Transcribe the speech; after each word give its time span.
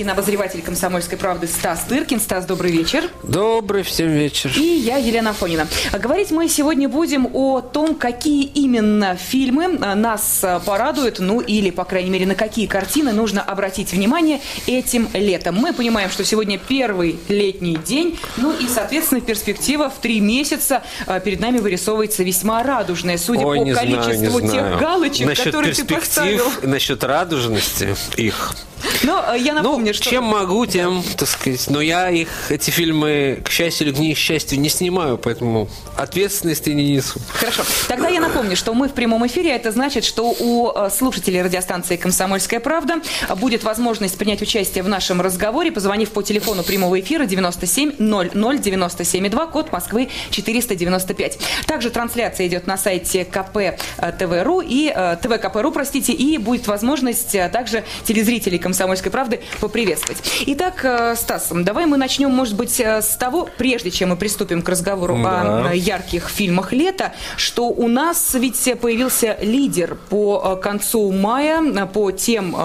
Кинообозреватель 0.00 0.62
«Комсомольской 0.62 1.18
правды» 1.18 1.46
Стас 1.46 1.80
Тыркин. 1.86 2.20
Стас, 2.20 2.46
добрый 2.46 2.72
вечер. 2.72 3.10
Добрый 3.22 3.82
всем 3.82 4.08
вечер. 4.08 4.50
И 4.56 4.62
я, 4.62 4.96
Елена 4.96 5.34
Фонина. 5.34 5.68
Говорить 5.92 6.30
мы 6.30 6.48
сегодня 6.48 6.88
будем 6.88 7.28
о 7.34 7.60
том, 7.60 7.94
какие 7.94 8.44
именно 8.44 9.14
фильмы 9.16 9.68
нас 9.68 10.42
порадуют, 10.64 11.18
ну 11.18 11.42
или, 11.42 11.68
по 11.68 11.84
крайней 11.84 12.08
мере, 12.08 12.24
на 12.24 12.34
какие 12.34 12.64
картины 12.64 13.12
нужно 13.12 13.42
обратить 13.42 13.92
внимание 13.92 14.40
этим 14.66 15.06
летом. 15.12 15.56
Мы 15.56 15.74
понимаем, 15.74 16.08
что 16.08 16.24
сегодня 16.24 16.56
первый 16.56 17.18
летний 17.28 17.76
день, 17.76 18.18
ну 18.38 18.54
и, 18.58 18.68
соответственно, 18.68 19.20
перспектива 19.20 19.90
в 19.90 20.00
три 20.00 20.20
месяца 20.20 20.82
а, 21.06 21.20
перед 21.20 21.40
нами 21.40 21.58
вырисовывается 21.58 22.22
весьма 22.22 22.62
радужная, 22.62 23.18
судя 23.18 23.44
Ой, 23.44 23.58
по 23.58 23.74
количеству 23.74 24.38
знаю, 24.38 24.50
тех 24.50 24.80
галочек, 24.80 25.26
насчет 25.26 25.44
которые 25.44 25.74
ты 25.74 25.84
поставил. 25.84 26.46
Насчет 26.62 27.04
радужности 27.04 27.94
их 28.16 28.54
но 29.02 29.24
э, 29.32 29.38
я 29.38 29.54
напомню, 29.54 29.88
ну, 29.88 29.94
что... 29.94 30.10
чем 30.10 30.24
могу, 30.24 30.66
тем, 30.66 31.02
так 31.16 31.28
сказать. 31.28 31.68
Но 31.68 31.80
я 31.80 32.10
их, 32.10 32.28
эти 32.50 32.70
фильмы, 32.70 33.40
к 33.44 33.50
счастью 33.50 33.88
или 33.88 33.94
к 33.94 33.98
несчастью, 33.98 34.60
не 34.60 34.68
снимаю, 34.68 35.18
поэтому 35.18 35.68
ответственности 35.96 36.70
не 36.70 36.94
несу. 36.94 37.20
Хорошо. 37.32 37.62
Тогда 37.88 38.08
я 38.08 38.20
напомню, 38.20 38.56
что 38.56 38.74
мы 38.74 38.88
в 38.88 38.92
прямом 38.92 39.26
эфире. 39.26 39.50
Это 39.50 39.70
значит, 39.72 40.04
что 40.04 40.34
у 40.38 40.70
э, 40.70 40.90
слушателей 40.90 41.42
радиостанции 41.42 41.96
«Комсомольская 41.96 42.60
правда» 42.60 43.00
будет 43.36 43.64
возможность 43.64 44.16
принять 44.18 44.42
участие 44.42 44.82
в 44.82 44.88
нашем 44.88 45.20
разговоре, 45.20 45.72
позвонив 45.72 46.10
по 46.10 46.22
телефону 46.22 46.62
прямого 46.62 47.00
эфира 47.00 47.24
97 47.26 47.94
00 47.98 48.58
97 48.58 49.28
2, 49.28 49.46
код 49.46 49.72
Москвы 49.72 50.08
495. 50.30 51.38
Также 51.66 51.90
трансляция 51.90 52.46
идет 52.46 52.66
на 52.66 52.76
сайте 52.76 53.24
КП 53.24 53.56
э, 53.56 53.76
ТВ.ру 54.18 54.60
и 54.60 54.92
ТВ 55.22 55.40
КП.ру, 55.40 55.72
простите, 55.72 56.12
и 56.12 56.38
будет 56.38 56.66
возможность 56.66 57.32
также 57.52 57.84
телезрителей 58.04 58.58
«Комсомольской 58.70 59.10
правды» 59.10 59.40
поприветствовать. 59.60 60.22
Итак, 60.46 60.84
э, 60.84 61.16
Стас, 61.16 61.48
давай 61.50 61.86
мы 61.86 61.96
начнем, 61.96 62.30
может 62.30 62.54
быть, 62.54 62.78
э, 62.78 63.02
с 63.02 63.16
того, 63.16 63.48
прежде 63.58 63.90
чем 63.90 64.10
мы 64.10 64.16
приступим 64.16 64.62
к 64.62 64.68
разговору 64.68 65.18
да. 65.20 65.70
о 65.70 65.74
ярких 65.74 66.28
фильмах 66.28 66.72
лета, 66.72 67.12
что 67.36 67.66
у 67.66 67.88
нас 67.88 68.34
ведь 68.34 68.80
появился 68.80 69.36
лидер 69.42 69.96
по 70.08 70.56
э, 70.56 70.62
концу 70.62 71.10
мая, 71.10 71.60
по 71.86 72.12
тем 72.12 72.56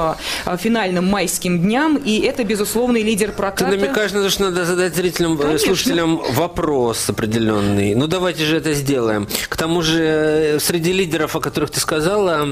финальным 0.59 1.07
майским 1.07 1.59
дням, 1.59 1.95
и 1.97 2.19
это 2.19 2.43
безусловный 2.43 3.01
лидер 3.01 3.31
проката. 3.31 3.71
Ты 3.71 3.77
намекаешь 3.77 4.11
на 4.11 4.21
то, 4.21 4.29
что 4.29 4.43
надо 4.43 4.65
задать 4.65 4.95
зрителям, 4.95 5.37
Конечно. 5.37 5.67
слушателям 5.67 6.21
вопрос 6.33 7.09
определенный. 7.09 7.95
Ну, 7.95 8.07
давайте 8.07 8.45
же 8.45 8.57
это 8.57 8.73
сделаем. 8.73 9.27
К 9.49 9.57
тому 9.57 9.81
же, 9.81 10.57
среди 10.59 10.93
лидеров, 10.93 11.35
о 11.35 11.39
которых 11.39 11.71
ты 11.71 11.79
сказала, 11.79 12.47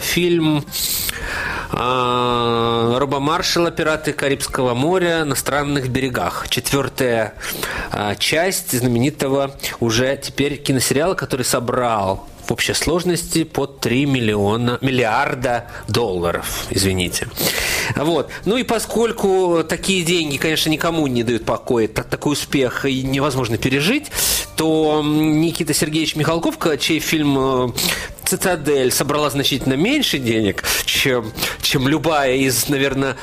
фильм 0.00 0.64
а, 1.70 2.97
Роба 2.98 3.20
Маршала 3.20 3.70
«Пираты 3.70 4.12
Карибского 4.12 4.74
моря 4.74 5.24
на 5.24 5.36
странных 5.36 5.88
берегах». 5.88 6.48
Четвертая 6.48 7.34
а, 7.92 8.16
часть 8.16 8.76
знаменитого 8.76 9.56
уже 9.78 10.18
теперь 10.20 10.56
киносериала, 10.56 11.14
который 11.14 11.44
собрал 11.44 12.26
в 12.44 12.52
общей 12.52 12.72
сложности 12.72 13.44
под 13.44 13.80
3 13.80 14.06
миллиона, 14.06 14.78
миллиарда 14.80 15.66
долларов, 15.86 16.66
извините. 16.70 17.28
Вот. 17.94 18.30
Ну 18.46 18.56
и 18.56 18.64
поскольку 18.64 19.62
такие 19.68 20.02
деньги, 20.02 20.36
конечно, 20.36 20.70
никому 20.70 21.06
не 21.06 21.22
дают 21.22 21.44
покоя, 21.44 21.86
так, 21.86 22.08
такой 22.08 22.32
успех 22.32 22.84
и 22.84 23.02
невозможно 23.02 23.58
пережить, 23.58 24.10
то 24.56 25.02
Никита 25.04 25.72
Сергеевич 25.72 26.16
Михалков, 26.16 26.56
чей 26.80 26.98
фильм 26.98 27.38
э, 27.38 27.68
«Цитадель» 28.28 28.92
собрала 28.92 29.30
значительно 29.30 29.72
меньше 29.72 30.18
денег, 30.18 30.62
чем, 30.84 31.32
чем 31.62 31.88
любая 31.88 32.34
из, 32.34 32.68
наверное, 32.68 33.16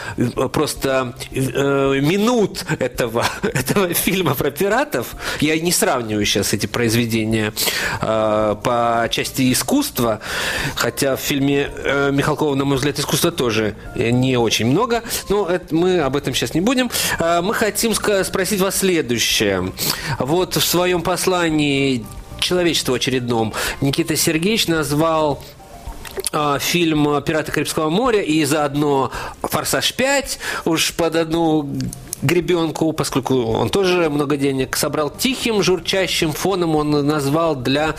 просто 0.51 1.15
э, 1.31 1.99
минут 2.01 2.65
этого, 2.79 3.27
этого 3.43 3.93
фильма 3.93 4.33
про 4.33 4.49
пиратов. 4.49 5.15
Я 5.41 5.59
не 5.59 5.71
сравниваю 5.71 6.25
сейчас 6.25 6.53
эти 6.53 6.65
произведения 6.65 7.53
э, 8.01 8.55
по 8.63 9.07
части 9.11 9.53
искусства, 9.53 10.21
хотя 10.73 11.15
в 11.15 11.19
фильме 11.19 11.69
э, 11.71 12.09
Михалкова, 12.11 12.55
на 12.55 12.65
мой 12.65 12.77
взгляд, 12.77 12.97
искусства 12.97 13.31
тоже 13.31 13.75
не 13.95 14.37
очень 14.37 14.65
много, 14.65 15.03
но 15.29 15.47
это, 15.47 15.75
мы 15.75 15.99
об 15.99 16.15
этом 16.15 16.33
сейчас 16.33 16.55
не 16.55 16.61
будем. 16.61 16.89
Э, 17.19 17.41
мы 17.41 17.53
хотим 17.53 17.93
спросить 17.93 18.59
вас 18.59 18.79
следующее. 18.79 19.71
Вот 20.17 20.55
в 20.55 20.65
своем 20.65 21.03
послании 21.03 22.03
послании 22.45 22.55
человечеству 22.55 22.93
очередном 22.93 23.53
Никита 23.81 24.15
Сергеевич 24.15 24.67
назвал 24.67 25.43
а, 26.31 26.59
фильм 26.59 27.21
«Пираты 27.23 27.51
Карибского 27.51 27.89
моря» 27.89 28.21
и 28.21 28.45
заодно 28.45 29.11
«Форсаж 29.41 29.93
5» 29.97 30.37
уж 30.65 30.93
под 30.93 31.15
одну 31.15 31.67
гребенку, 32.21 32.93
поскольку 32.93 33.35
он 33.35 33.69
тоже 33.69 34.09
много 34.09 34.37
денег 34.37 34.75
собрал 34.77 35.09
тихим, 35.09 35.63
журчащим 35.63 36.33
фоном, 36.33 36.75
он 36.75 36.91
назвал 37.05 37.55
для 37.55 37.95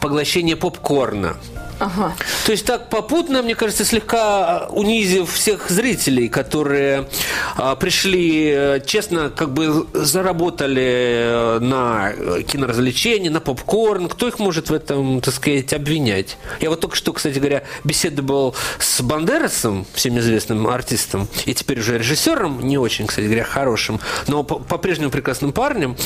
поглощения 0.00 0.56
попкорна. 0.56 1.36
Ага. 1.78 2.14
То 2.46 2.52
есть 2.52 2.64
так 2.64 2.88
попутно, 2.88 3.42
мне 3.42 3.54
кажется, 3.54 3.84
слегка 3.84 4.66
унизив 4.70 5.30
всех 5.30 5.68
зрителей, 5.68 6.28
которые 6.28 7.08
а, 7.56 7.76
пришли, 7.76 8.50
э, 8.50 8.80
честно, 8.84 9.30
как 9.30 9.52
бы 9.52 9.86
заработали 9.92 11.56
э, 11.56 11.58
на 11.60 12.12
киноразвлечения, 12.44 13.30
на 13.30 13.40
попкорн. 13.40 14.08
Кто 14.08 14.28
их 14.28 14.38
может 14.38 14.70
в 14.70 14.74
этом, 14.74 15.20
так 15.20 15.34
сказать, 15.34 15.72
обвинять? 15.74 16.38
Я 16.60 16.70
вот 16.70 16.80
только 16.80 16.96
что, 16.96 17.12
кстати 17.12 17.38
говоря, 17.38 17.62
беседовал 17.84 18.54
с 18.78 19.02
Бандерасом, 19.02 19.86
всем 19.92 20.18
известным 20.18 20.66
артистом, 20.68 21.28
и 21.44 21.52
теперь 21.52 21.80
уже 21.80 21.98
режиссером, 21.98 22.66
не 22.66 22.78
очень, 22.78 23.06
кстати 23.06 23.26
говоря, 23.26 23.44
хорошим, 23.44 24.00
но 24.28 24.44
по-прежнему 24.44 25.10
прекрасным 25.10 25.52
парнем. 25.52 25.96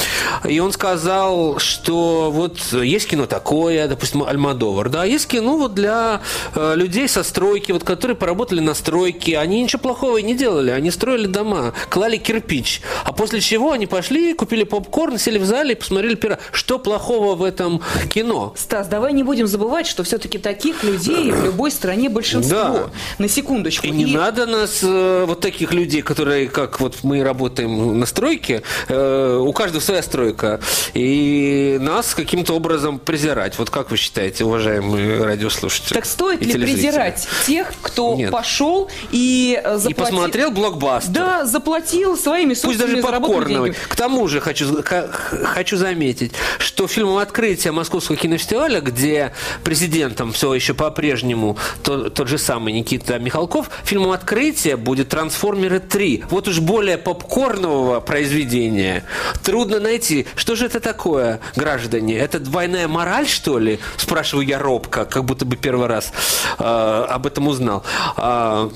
И 0.48 0.58
он 0.58 0.72
сказал, 0.72 1.60
что 1.60 2.30
вот 2.32 2.60
есть 2.72 3.08
кино 3.08 3.26
такое, 3.26 3.86
допустим, 3.86 4.24
Альмадовар, 4.24 4.88
да, 4.88 5.04
есть 5.04 5.28
кино 5.28 5.59
вот 5.60 5.74
для 5.74 6.20
э, 6.54 6.74
людей 6.76 7.08
со 7.08 7.22
стройки, 7.22 7.72
вот 7.72 7.84
которые 7.84 8.16
поработали 8.16 8.60
на 8.60 8.74
стройке. 8.74 9.38
Они 9.38 9.62
ничего 9.62 9.80
плохого 9.80 10.16
и 10.16 10.22
не 10.22 10.34
делали. 10.34 10.70
Они 10.70 10.90
строили 10.90 11.26
дома, 11.26 11.72
клали 11.88 12.16
кирпич. 12.16 12.82
А 13.04 13.12
после 13.12 13.40
чего 13.40 13.72
они 13.72 13.86
пошли, 13.86 14.34
купили 14.34 14.64
попкорн, 14.64 15.18
сели 15.18 15.38
в 15.38 15.44
зале 15.44 15.72
и 15.72 15.74
посмотрели 15.74 16.14
пира. 16.14 16.38
Что 16.52 16.78
плохого 16.78 17.34
в 17.34 17.42
этом 17.42 17.82
кино? 18.08 18.54
Стас, 18.56 18.88
давай 18.88 19.12
не 19.12 19.22
будем 19.22 19.46
забывать, 19.46 19.86
что 19.86 20.02
все-таки 20.02 20.38
таких 20.38 20.82
людей 20.82 21.30
в 21.30 21.44
любой 21.44 21.70
стране 21.70 22.08
большинство. 22.08 22.56
Да. 22.56 22.90
На 23.18 23.28
секундочку. 23.28 23.86
И, 23.86 23.90
и... 23.90 23.92
не 23.92 24.06
надо 24.06 24.46
нас, 24.46 24.80
э, 24.82 25.24
вот 25.26 25.40
таких 25.40 25.72
людей, 25.72 26.02
которые, 26.02 26.48
как 26.48 26.80
вот 26.80 26.98
мы 27.02 27.22
работаем 27.22 27.98
на 27.98 28.06
стройке, 28.06 28.62
э, 28.88 29.38
у 29.40 29.52
каждого 29.52 29.80
своя 29.80 30.02
стройка, 30.02 30.60
и 30.94 31.78
нас 31.80 32.14
каким-то 32.14 32.54
образом 32.54 32.98
презирать. 32.98 33.58
Вот 33.58 33.70
как 33.70 33.90
вы 33.90 33.96
считаете, 33.96 34.44
уважаемые 34.44 35.22
радио 35.22 35.49
радиослушателей. 35.50 35.94
Так 35.94 36.04
стоит 36.04 36.42
ли 36.42 36.52
презирать 36.52 37.28
тех, 37.46 37.72
кто 37.82 38.14
Нет. 38.14 38.30
пошел 38.30 38.88
и 39.10 39.60
заплатил... 39.64 39.90
И 39.90 39.94
посмотрел 39.94 40.50
блокбастер. 40.50 41.12
Да, 41.12 41.44
заплатил 41.44 42.16
своими 42.16 42.54
собственными 42.54 43.00
Пусть 43.00 43.02
даже 43.02 43.20
попкорновый. 43.20 43.74
К 43.88 43.96
тому 43.96 44.28
же 44.28 44.40
хочу, 44.40 44.82
хочу 44.82 45.76
заметить, 45.76 46.32
что 46.58 46.86
фильмом 46.86 47.18
открытия 47.18 47.72
Московского 47.72 48.16
кинофестиваля, 48.16 48.80
где 48.80 49.32
президентом 49.64 50.32
все 50.32 50.54
еще 50.54 50.74
по-прежнему 50.74 51.56
тот, 51.82 52.14
тот 52.14 52.28
же 52.28 52.38
самый 52.38 52.72
Никита 52.72 53.18
Михалков, 53.18 53.70
фильмом 53.84 54.12
открытия 54.12 54.76
будет 54.76 55.08
«Трансформеры 55.08 55.78
3». 55.78 56.24
Вот 56.30 56.48
уж 56.48 56.60
более 56.60 56.98
попкорнового 56.98 58.00
произведения 58.00 59.04
трудно 59.42 59.80
найти. 59.80 60.26
Что 60.36 60.54
же 60.54 60.66
это 60.66 60.80
такое, 60.80 61.40
граждане? 61.56 62.16
Это 62.18 62.38
двойная 62.38 62.88
мораль, 62.88 63.26
что 63.26 63.58
ли? 63.58 63.78
Спрашиваю 63.96 64.46
я 64.46 64.58
робко, 64.58 65.04
как 65.04 65.24
будто 65.24 65.39
бы 65.44 65.56
первый 65.56 65.86
раз 65.86 66.12
э, 66.58 66.62
об 66.64 67.26
этом 67.26 67.48
узнал. 67.48 67.82
А... 68.16 68.70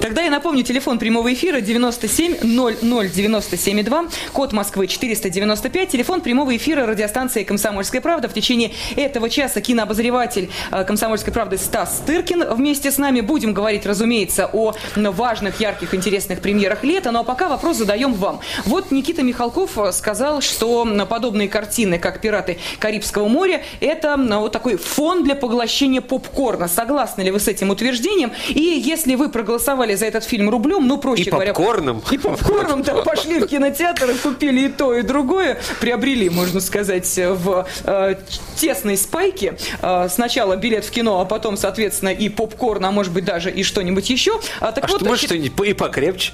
Тогда 0.00 0.22
я 0.22 0.30
напомню, 0.30 0.62
телефон 0.62 0.98
прямого 0.98 1.32
эфира 1.32 1.60
97 1.60 2.38
00 2.42 3.08
97 3.08 3.82
2, 3.82 4.04
код 4.32 4.52
Москвы 4.52 4.86
495, 4.86 5.88
телефон 5.88 6.20
прямого 6.20 6.56
эфира 6.56 6.86
радиостанции 6.86 7.44
«Комсомольская 7.44 8.00
правда». 8.00 8.28
В 8.28 8.34
течение 8.34 8.72
этого 8.96 9.30
часа 9.30 9.60
кинообозреватель 9.60 10.50
э, 10.70 10.84
«Комсомольской 10.84 11.32
правды» 11.32 11.58
Стас 11.58 12.02
Тыркин 12.06 12.54
вместе 12.54 12.90
с 12.90 12.98
нами. 12.98 13.20
Будем 13.20 13.54
говорить, 13.54 13.86
разумеется, 13.86 14.48
о 14.52 14.74
важных, 14.96 15.60
ярких, 15.60 15.94
интересных 15.94 16.40
премьерах 16.40 16.84
лета. 16.84 17.10
Ну 17.10 17.20
а 17.20 17.24
пока 17.24 17.48
вопрос 17.48 17.78
задаем 17.78 18.14
вам. 18.14 18.40
Вот 18.64 18.90
Никита 18.90 19.22
Михалков 19.22 19.78
сказал, 19.92 20.40
что 20.40 20.86
подобные 21.08 21.48
картины, 21.48 21.98
как 21.98 22.20
«Пираты 22.20 22.58
Карибского 22.78 23.28
моря», 23.28 23.62
это 23.80 24.16
вот 24.16 24.52
такой 24.52 24.76
фон 24.76 25.24
для 25.24 25.34
поглощения 25.34 26.00
попкорна. 26.08 26.68
Согласны 26.68 27.22
ли 27.22 27.30
вы 27.30 27.40
с 27.40 27.48
этим 27.48 27.70
утверждением? 27.70 28.32
И 28.48 28.60
если 28.60 29.14
вы 29.14 29.28
проголосовали 29.28 29.94
за 29.94 30.06
этот 30.06 30.24
фильм 30.24 30.50
рублем, 30.50 30.86
ну, 30.86 30.98
проще 30.98 31.24
И 31.24 31.30
говоря... 31.30 31.52
попкорном. 31.52 32.02
И 32.10 32.18
попкорном, 32.18 32.82
да, 32.82 33.02
пошли 33.02 33.40
в 33.40 33.46
кинотеатр 33.46 34.10
и 34.10 34.14
купили 34.14 34.66
и 34.66 34.68
то, 34.68 34.94
и 34.94 35.02
другое. 35.02 35.58
Приобрели, 35.80 36.28
можно 36.30 36.60
сказать, 36.60 37.08
в 37.16 37.66
э, 37.84 38.14
тесной 38.56 38.96
спайке. 38.96 39.56
Э, 39.82 40.08
сначала 40.10 40.56
билет 40.56 40.84
в 40.84 40.90
кино, 40.90 41.20
а 41.20 41.24
потом, 41.24 41.56
соответственно, 41.56 42.10
и 42.10 42.28
попкорн, 42.28 42.84
а 42.84 42.90
может 42.90 43.12
быть 43.12 43.24
даже 43.24 43.50
и 43.50 43.62
что-нибудь 43.62 44.08
еще. 44.10 44.40
А, 44.60 44.72
так 44.72 44.84
А 44.84 44.88
вот, 44.88 45.00
что, 45.00 45.08
может, 45.08 45.26
что-нибудь 45.26 45.68
и 45.68 45.72
покрепче? 45.72 46.32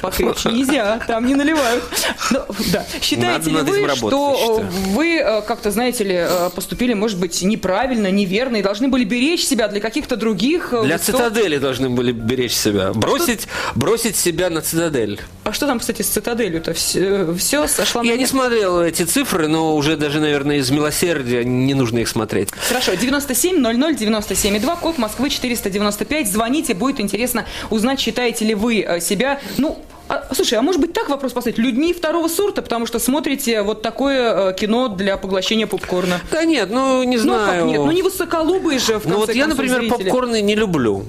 Покрепче 0.00 0.48
нельзя, 0.52 1.00
там 1.06 1.26
не 1.26 1.34
наливают. 1.34 1.84
Ну, 2.30 2.40
да. 2.72 2.86
Считаете 3.00 3.50
Надо 3.50 3.50
ли 3.50 3.56
над 3.56 3.68
этим 3.68 3.88
вы, 3.88 3.96
что 3.96 4.60
э, 4.60 4.64
вы 4.90 5.16
э, 5.16 5.42
как-то, 5.42 5.70
знаете 5.70 6.04
ли, 6.04 6.14
э, 6.14 6.50
поступили, 6.54 6.94
может 6.94 7.18
быть, 7.18 7.42
неправильно, 7.42 8.10
неверно, 8.10 8.56
и 8.56 8.62
должны 8.62 8.88
были 8.88 9.04
беречь 9.04 9.44
себя 9.44 9.68
для 9.68 9.80
каких-то 9.80 10.16
других... 10.16 10.70
Для 10.70 10.96
высот? 10.96 11.16
цитадели 11.16 11.58
должны 11.58 11.90
были 11.90 12.12
беречь 12.12 12.52
себя. 12.52 12.92
Бросить, 12.92 13.46
бросить 13.74 14.16
себя 14.16 14.50
на 14.50 14.62
цитадель. 14.62 15.20
А 15.44 15.52
что 15.52 15.66
там, 15.66 15.80
кстати, 15.80 16.02
с 16.02 16.08
цитаделью-то? 16.08 16.74
Все, 16.74 17.34
все 17.34 17.66
сошло 17.66 18.02
Я 18.02 18.16
не 18.16 18.26
смотрел 18.26 18.80
эти 18.80 19.02
цифры, 19.02 19.48
но 19.48 19.74
уже 19.76 19.96
даже, 19.96 20.20
наверное, 20.20 20.56
из 20.56 20.70
милосердия 20.70 21.44
не 21.44 21.74
нужно 21.74 21.98
их 21.98 22.08
смотреть. 22.08 22.50
Хорошо, 22.68 22.94
9700 22.94 23.96
97 23.96 24.60
2, 24.60 24.76
код 24.76 24.98
Москвы 24.98 25.30
495. 25.30 26.30
Звоните, 26.30 26.74
будет 26.74 27.00
интересно 27.00 27.46
узнать, 27.70 28.00
считаете 28.00 28.44
ли 28.44 28.54
вы 28.54 28.86
себя, 29.00 29.40
ну, 29.58 29.78
а, 30.10 30.34
слушай, 30.34 30.54
а 30.58 30.62
может 30.62 30.80
быть 30.80 30.92
так 30.92 31.08
вопрос 31.08 31.32
поставить? 31.32 31.58
Людьми 31.58 31.92
второго 31.92 32.28
сорта, 32.28 32.62
потому 32.62 32.86
что 32.86 32.98
смотрите 32.98 33.62
вот 33.62 33.82
такое 33.82 34.50
э, 34.50 34.54
кино 34.54 34.88
для 34.88 35.16
поглощения 35.16 35.66
попкорна. 35.66 36.20
Да 36.30 36.44
нет, 36.44 36.70
ну 36.70 37.02
не 37.04 37.16
Ну, 37.16 37.34
а 37.34 37.38
знаю. 37.44 37.60
как 37.62 37.70
нет? 37.70 37.80
Ну, 37.80 37.90
не 37.92 38.02
высоколубые 38.02 38.78
же, 38.78 38.98
в 38.98 39.06
Ну, 39.06 39.16
вот 39.18 39.26
конце 39.26 39.38
я, 39.38 39.46
например, 39.46 39.80
зрители. 39.80 40.04
попкорны 40.04 40.40
не 40.42 40.54
люблю. 40.54 41.04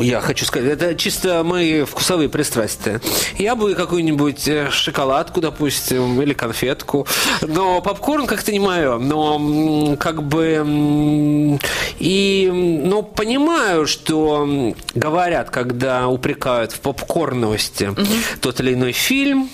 Я 0.00 0.20
хочу 0.20 0.44
сказать, 0.44 0.70
это 0.70 0.94
чисто 0.94 1.42
мои 1.44 1.82
вкусовые 1.84 2.28
пристрастия. 2.28 3.00
Я 3.36 3.54
бы 3.56 3.74
какую-нибудь 3.74 4.46
э, 4.48 4.70
шоколадку, 4.70 5.40
допустим, 5.40 6.20
или 6.20 6.32
конфетку. 6.32 7.06
Но 7.42 7.80
попкорн 7.80 8.26
как-то 8.26 8.52
не 8.52 8.60
мое. 8.60 8.98
Но 8.98 9.96
как 9.96 10.22
бы 10.22 11.58
и 11.98 12.48
м, 12.50 12.88
ну, 12.88 13.02
понимаю, 13.02 13.86
что 13.86 14.74
говорят, 14.94 15.50
когда 15.50 16.08
упрекают 16.08 16.72
в 16.72 16.80
попкорности 16.80 17.94
тот 18.40 18.60
или 18.60 18.74
иной 18.74 18.92
фильм, 18.92 19.50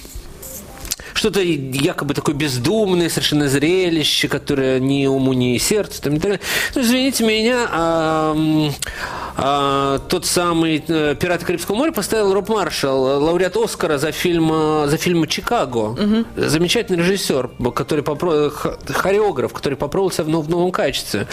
что-то 1.14 1.40
якобы 1.40 2.12
такое 2.14 2.34
бездумное, 2.34 3.08
совершенно 3.08 3.48
зрелище, 3.48 4.28
которое 4.28 4.78
ни 4.80 5.06
уму, 5.06 5.32
ни 5.32 5.56
сердцу. 5.58 6.02
Там, 6.02 6.14
и 6.14 6.18
так 6.18 6.22
далее. 6.22 6.40
Ну, 6.74 6.82
извините 6.82 7.24
меня, 7.24 7.68
а, 7.70 8.36
а, 9.36 9.98
тот 10.08 10.26
самый 10.26 10.82
э, 10.86 11.14
«Пираты 11.18 11.44
Карибского 11.44 11.76
моря» 11.76 11.92
поставил 11.92 12.32
Роб 12.32 12.48
Маршалл, 12.48 13.08
э, 13.08 13.14
лауреат 13.16 13.56
Оскара 13.56 13.98
за 13.98 14.12
фильм, 14.12 14.50
э, 14.52 14.86
за 14.88 14.96
фильм 14.96 15.26
«Чикаго». 15.26 15.96
Замечательный 16.36 16.98
режиссер, 16.98 17.50
который 17.74 18.04
попро- 18.04 18.50
хореограф, 18.92 19.52
который 19.52 19.74
попробовал 19.76 20.12
себя 20.12 20.24
в 20.24 20.28
нов- 20.28 20.46
в 20.46 20.50
новом 20.50 20.70
качестве. 20.70 21.26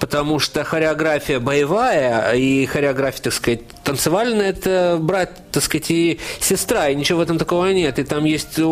Потому 0.00 0.38
что 0.38 0.64
хореография 0.64 1.38
боевая 1.40 2.32
и 2.32 2.66
хореография, 2.66 3.22
так 3.22 3.32
сказать, 3.32 3.60
танцевальная, 3.84 4.50
это 4.50 4.98
брат, 5.00 5.30
так 5.52 5.62
сказать, 5.62 5.90
и 5.90 6.18
сестра, 6.40 6.88
и 6.88 6.94
ничего 6.94 7.18
в 7.18 7.22
этом 7.22 7.38
такого 7.38 7.66
нет. 7.66 7.98
И 7.98 8.04
там 8.04 8.24
есть 8.24 8.58
э, 8.58 8.62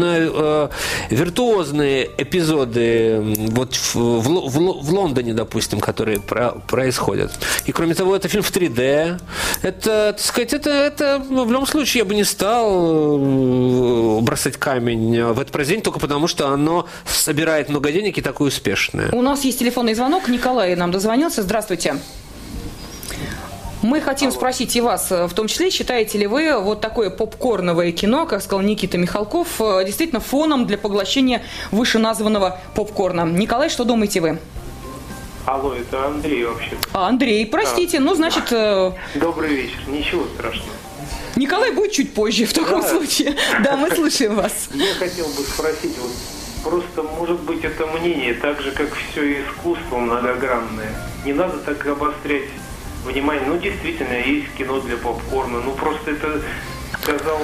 довольно 0.00 0.68
э, 1.10 1.14
виртуозные 1.14 2.10
эпизоды 2.18 3.20
вот 3.50 3.74
в, 3.74 3.94
в 3.94 4.48
в 4.48 4.84
в 4.84 4.92
Лондоне, 4.92 5.34
допустим, 5.34 5.80
которые 5.80 6.20
про- 6.20 6.52
происходят. 6.66 7.32
И 7.66 7.72
кроме 7.72 7.94
того, 7.94 8.14
это 8.16 8.28
фильм 8.28 8.42
в 8.42 8.50
3D. 8.50 9.20
Это, 9.62 10.12
так 10.12 10.20
сказать, 10.20 10.52
это, 10.52 10.70
это 10.70 11.22
ну, 11.30 11.44
в 11.44 11.52
любом 11.52 11.66
случае 11.66 12.00
я 12.00 12.04
бы 12.04 12.14
не 12.14 12.24
стал 12.24 13.18
э, 13.18 14.20
бросать 14.20 14.56
камень 14.56 15.22
в 15.22 15.40
это 15.40 15.52
произведение 15.52 15.84
только 15.84 15.98
потому, 15.98 16.28
что 16.28 16.48
оно 16.48 16.86
собирает 17.06 17.68
много 17.68 17.92
денег 17.92 18.18
и 18.18 18.22
такое 18.22 18.48
успешное. 18.48 19.10
У 19.12 19.22
нас 19.22 19.44
есть 19.44 19.58
телефонный 19.58 19.94
звонок. 19.94 20.28
Николай 20.28 20.74
нам 20.76 20.90
дозвонился. 20.90 21.42
Здравствуйте. 21.42 21.96
Мы 23.84 24.00
хотим 24.00 24.32
спросить 24.32 24.74
и 24.76 24.80
вас, 24.80 25.12
э, 25.12 25.26
в 25.26 25.34
том 25.34 25.46
числе, 25.46 25.70
считаете 25.70 26.16
ли 26.16 26.26
вы 26.26 26.58
вот 26.58 26.80
такое 26.80 27.10
попкорновое 27.10 27.92
кино, 27.92 28.24
как 28.24 28.40
сказал 28.40 28.62
Никита 28.62 28.96
Михалков, 28.96 29.60
э, 29.60 29.84
действительно 29.84 30.20
фоном 30.22 30.66
для 30.66 30.78
поглощения 30.78 31.42
вышеназванного 31.70 32.58
попкорна? 32.74 33.26
Николай, 33.26 33.68
что 33.68 33.84
думаете 33.84 34.22
вы? 34.22 34.38
Алло, 35.44 35.74
это 35.74 36.06
Андрей 36.06 36.46
вообще. 36.46 36.70
А, 36.94 37.08
Андрей, 37.08 37.44
простите, 37.44 38.00
ну, 38.00 38.14
значит, 38.14 38.44
э, 38.52 38.92
Добрый 39.16 39.50
вечер, 39.54 39.76
ничего 39.88 40.24
страшного. 40.34 40.72
Николай 41.36 41.70
будет 41.72 41.92
чуть 41.92 42.14
позже 42.14 42.46
в 42.46 42.54
таком 42.54 42.80
Да. 42.80 42.88
случае. 42.88 43.36
Да, 43.62 43.76
мы 43.76 43.90
слушаем 43.90 44.34
вас. 44.36 44.70
Я 44.72 44.94
хотел 44.94 45.26
бы 45.26 45.42
спросить, 45.42 45.98
вот 45.98 46.10
просто, 46.62 47.02
может 47.02 47.38
быть, 47.40 47.62
это 47.62 47.86
мнение, 47.88 48.32
так 48.32 48.62
же, 48.62 48.70
как 48.70 48.88
все 48.94 49.42
искусство 49.42 49.98
многогранное, 49.98 50.88
не 51.26 51.34
надо 51.34 51.58
так 51.58 51.86
обострять 51.86 52.44
внимание. 53.04 53.44
Ну, 53.46 53.56
действительно, 53.58 54.14
есть 54.14 54.52
кино 54.56 54.80
для 54.80 54.96
попкорна. 54.96 55.60
Ну, 55.60 55.72
просто 55.72 56.12
это 56.12 56.40
сказал 57.02 57.38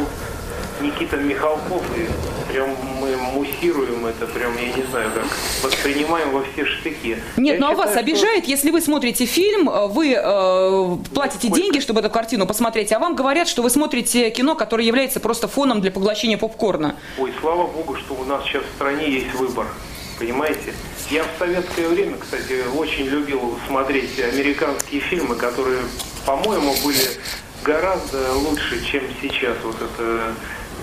Никита 0.80 1.16
Михалков, 1.18 1.82
и 1.96 2.08
прям 2.50 2.70
мы 3.00 3.14
муссируем 3.16 4.06
это, 4.06 4.26
прям, 4.26 4.56
я 4.56 4.72
не 4.72 4.82
знаю, 4.90 5.10
как 5.14 5.24
воспринимаем 5.62 6.30
во 6.30 6.42
все 6.42 6.64
штыки. 6.64 7.18
Нет, 7.36 7.56
Я 7.56 7.60
ну 7.60 7.72
а 7.72 7.74
вас 7.74 7.90
что- 7.90 8.00
обижает, 8.00 8.46
если 8.46 8.70
вы 8.70 8.80
смотрите 8.80 9.26
фильм, 9.26 9.68
э, 9.68 9.88
вы 9.88 10.14
э, 10.16 10.96
платите 11.14 11.48
Сколько? 11.48 11.60
деньги, 11.62 11.80
чтобы 11.80 12.00
эту 12.00 12.08
картину 12.08 12.46
посмотреть, 12.46 12.92
а 12.92 12.98
вам 12.98 13.14
говорят, 13.14 13.46
что 13.46 13.60
вы 13.62 13.68
смотрите 13.68 14.30
кино, 14.30 14.54
которое 14.54 14.84
является 14.86 15.20
просто 15.20 15.48
фоном 15.48 15.82
для 15.82 15.90
поглощения 15.90 16.38
попкорна. 16.38 16.96
Ой, 17.18 17.30
слава 17.42 17.66
богу, 17.66 17.96
что 17.96 18.14
у 18.14 18.24
нас 18.24 18.42
сейчас 18.44 18.62
в 18.64 18.74
стране 18.76 19.10
есть 19.10 19.34
выбор. 19.34 19.66
Понимаете? 20.20 20.74
Я 21.10 21.24
в 21.24 21.28
советское 21.38 21.88
время, 21.88 22.18
кстати, 22.18 22.62
очень 22.76 23.06
любил 23.06 23.58
смотреть 23.66 24.20
американские 24.20 25.00
фильмы, 25.00 25.34
которые, 25.34 25.80
по-моему, 26.26 26.74
были 26.84 27.00
гораздо 27.64 28.34
лучше, 28.34 28.84
чем 28.84 29.02
сейчас. 29.22 29.56
Вот 29.64 29.76
это 29.80 30.34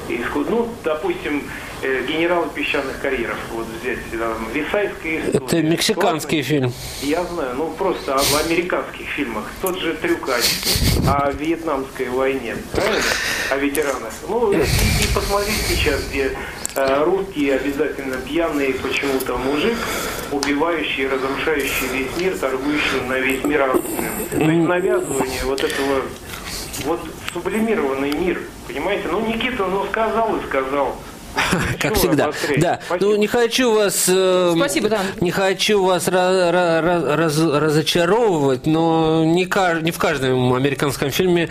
исход. 0.09 0.49
Ну, 0.49 0.73
допустим, 0.83 1.43
э, 1.83 2.03
генералы 2.07 2.49
песчаных 2.49 2.99
карьеров, 2.99 3.37
вот 3.53 3.67
взять, 3.81 3.99
там, 4.17 4.49
Висайская 4.53 5.19
история. 5.19 5.45
Это 5.45 5.61
мексиканский 5.61 6.41
фильм. 6.41 6.73
Я 7.03 7.23
знаю, 7.25 7.55
ну 7.55 7.69
просто 7.77 8.15
о- 8.15 8.17
в 8.17 8.35
американских 8.45 9.07
фильмах. 9.09 9.43
Тот 9.61 9.79
же 9.79 9.93
Трюкач 9.93 10.45
о 11.07 11.31
Вьетнамской 11.31 12.09
войне, 12.09 12.55
правильно? 12.71 13.01
О 13.51 13.57
ветеранах. 13.57 14.13
Ну 14.27 14.51
и, 14.51 14.57
и 14.57 15.07
посмотреть 15.13 15.61
сейчас, 15.69 16.01
где 16.09 16.35
э, 16.77 17.03
русские 17.03 17.55
обязательно 17.55 18.17
пьяный 18.17 18.73
почему-то 18.73 19.37
мужик, 19.37 19.77
убивающий 20.31 21.03
и 21.03 21.07
разрушающий 21.07 21.87
весь 21.91 22.17
мир, 22.17 22.37
торгующий 22.37 23.01
на 23.07 23.19
весь 23.19 23.43
мир 23.43 23.63
оружием. 23.63 24.11
То 24.31 24.37
есть 24.37 24.67
навязывание 24.67 25.41
вот 25.43 25.63
этого 25.63 26.01
вот 26.85 26.99
сублимированный 27.33 28.11
мир, 28.11 28.41
понимаете? 28.67 29.07
Ну 29.11 29.25
Никита, 29.25 29.65
ну 29.65 29.85
сказал 29.87 30.37
и 30.37 30.45
сказал. 30.45 30.95
Как 31.79 31.93
Чего 31.93 31.95
всегда. 31.95 32.31
Да. 32.57 32.79
Спасибо. 32.85 33.09
Ну, 33.09 33.15
не 33.17 33.27
хочу 33.27 33.73
вас... 33.73 34.05
э, 34.07 34.53
Спасибо, 34.55 34.89
да. 34.89 34.99
Не 35.21 35.31
хочу 35.31 35.83
вас 35.83 36.07
ра- 36.07 36.51
ра- 36.51 36.81
ра- 36.81 37.15
раз- 37.15 37.37
разочаровывать, 37.39 38.65
но 38.65 39.23
не, 39.25 39.45
в 39.45 39.97
каждом 39.97 40.53
американском 40.53 41.09
фильме 41.11 41.49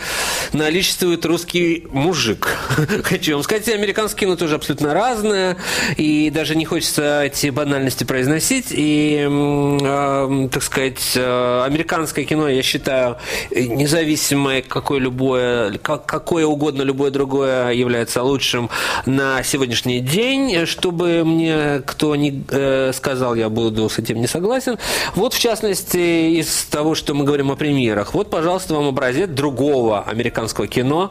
наличествует 0.53 1.25
русский 1.27 1.87
мужик. 1.91 2.49
Хочу 3.05 3.35
вам 3.35 3.43
сказать, 3.43 3.67
и 3.69 3.73
американское 3.73 4.21
кино 4.21 4.37
тоже 4.37 4.55
абсолютно 4.57 4.95
разное, 4.95 5.57
и 5.97 6.31
даже 6.31 6.57
не 6.57 6.65
хочется 6.65 7.23
эти 7.25 7.51
банальности 7.51 8.05
произносить. 8.05 8.67
И, 8.71 9.17
м, 9.25 9.79
э, 9.83 10.49
так 10.49 10.63
сказать, 10.63 11.13
э, 11.15 11.63
американское 11.65 12.25
кино, 12.25 12.49
я 12.49 12.63
считаю, 12.63 13.17
независимое, 13.51 14.63
какое, 14.63 14.99
любое, 15.01 15.79
как- 15.79 16.07
какое 16.07 16.47
угодно 16.47 16.83
любое 16.83 17.11
другое 17.11 17.71
является 17.73 18.23
лучшим 18.23 18.71
на 19.07 19.43
сегодняшний 19.43 19.96
день. 20.01 20.67
Чтобы 20.67 21.25
мне 21.25 21.83
кто 21.85 22.17
не 22.17 22.45
э, 22.49 22.93
сказал, 22.95 23.35
я 23.35 23.49
буду 23.49 23.89
с 23.89 23.99
этим 23.99 24.21
не 24.21 24.27
согласен. 24.27 24.79
Вот, 25.15 25.35
в 25.35 25.39
частности, 25.39 26.39
из 26.39 26.65
того, 26.65 26.95
что 26.95 27.15
мы 27.15 27.25
говорим 27.25 27.51
о 27.51 27.57
премьерах. 27.57 28.15
Вот, 28.15 28.31
пожалуйста, 28.31 28.75
вам 28.75 28.89
образец 28.89 29.29
другого 29.29 30.03
американского 30.03 30.67
кино, 30.67 31.11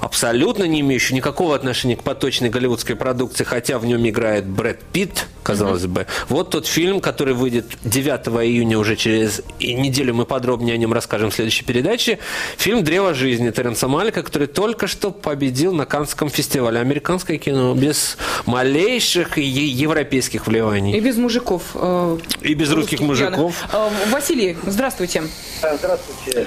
абсолютно 0.00 0.64
не 0.64 0.80
имеющего 0.80 1.16
никакого 1.16 1.54
отношения 1.54 1.96
к 1.96 2.02
поточной 2.02 2.50
голливудской 2.50 2.96
продукции, 2.96 3.44
хотя 3.44 3.78
в 3.78 3.86
нем 3.86 4.06
играет 4.08 4.46
Брэд 4.46 4.80
Питт. 4.92 5.26
казалось 5.42 5.86
бы. 5.86 6.06
Вот 6.28 6.50
тот 6.50 6.66
фильм, 6.66 7.00
который 7.00 7.34
выйдет 7.34 7.66
9 7.84 8.28
июня, 8.46 8.78
уже 8.78 8.96
через 8.96 9.42
неделю 9.60 10.14
мы 10.14 10.24
подробнее 10.24 10.74
о 10.74 10.76
нем 10.76 10.92
расскажем 10.92 11.30
в 11.30 11.34
следующей 11.34 11.64
передаче. 11.64 12.18
Фильм 12.56 12.84
«Древо 12.84 13.14
жизни» 13.14 13.50
Теренса 13.50 13.88
Малика, 13.88 14.22
который 14.22 14.48
только 14.48 14.86
что 14.86 15.10
победил 15.10 15.72
на 15.72 15.84
Каннском 15.86 16.28
фестивале. 16.28 16.80
Американское 16.80 17.38
кино 17.38 17.74
без 17.74 18.01
малейших 18.46 19.38
е- 19.38 19.42
европейских 19.86 20.46
вливаний. 20.46 20.96
И 20.96 21.00
без 21.00 21.16
мужиков. 21.16 21.62
э, 21.74 22.18
И 22.42 22.54
без 22.54 22.70
русских 22.72 23.00
мужиков. 23.00 23.54
пьяных. 23.70 23.92
Э, 24.06 24.10
Василий, 24.10 24.56
здравствуйте. 24.66 25.22
Здравствуйте. 25.60 26.46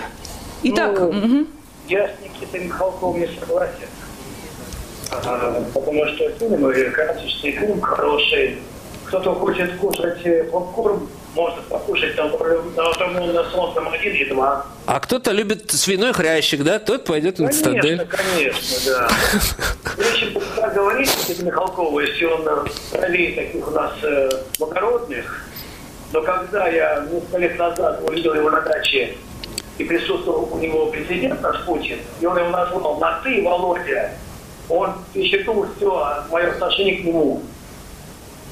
Итак, 0.63 0.99
Ну, 0.99 1.11
мгм. 1.11 1.47
Я 1.87 2.07
с 2.07 2.11
Никитой 2.23 2.61
Михалковым 2.65 3.21
не 3.21 3.27
согласен. 3.39 3.87
А, 5.11 5.63
потому 5.73 6.05
что 6.07 6.29
фильм, 6.39 6.69
и 6.71 6.89
качественный 6.89 7.51
фильм 7.53 7.81
хороший. 7.81 8.57
Кто-то 9.05 9.35
хочет 9.35 9.75
кушать 9.77 10.25
э, 10.25 10.43
попкорн, 10.45 11.07
может 11.35 11.63
покушать 11.65 12.15
там, 12.15 12.31
на 12.31 13.43
солнцем 13.51 13.87
один 13.89 14.13
и 14.13 14.25
два. 14.25 14.65
А 14.85 14.99
кто-то 14.99 15.31
любит 15.31 15.71
свиной 15.71 16.13
хрящик, 16.13 16.63
да? 16.63 16.79
Тот 16.79 17.05
пойдет 17.05 17.39
на 17.39 17.47
Конечно, 17.47 17.71
цитадель. 17.71 18.07
конечно, 18.07 18.77
да. 18.85 19.07
Так 20.55 20.73
говорить, 20.73 21.09
Никита 21.17 21.45
Михалкова, 21.45 21.99
если 21.99 22.25
он 22.25 22.47
э, 22.47 22.65
ролей 22.99 23.33
таких 23.35 23.67
у 23.67 23.71
нас 23.71 23.91
э, 24.01 24.29
благородных, 24.57 25.45
но 26.13 26.21
когда 26.21 26.67
я 26.67 27.05
несколько 27.11 27.37
лет 27.37 27.59
назад 27.59 28.01
увидел 28.07 28.33
его 28.33 28.49
на 28.49 28.61
даче 28.61 29.15
и 29.77 29.83
присутствовал 29.83 30.49
у 30.51 30.57
него 30.57 30.87
президент 30.87 31.41
наш 31.41 31.63
Путин, 31.65 31.97
и 32.21 32.25
он 32.25 32.37
его 32.37 32.49
назвал 32.49 32.97
на 32.99 33.19
«ты, 33.23 33.43
Володя», 33.43 34.11
он 34.69 34.93
пересчитал 35.13 35.65
все 35.75 36.23
мое 36.31 36.51
отношение 36.51 36.97
к 36.97 37.05
нему. 37.05 37.43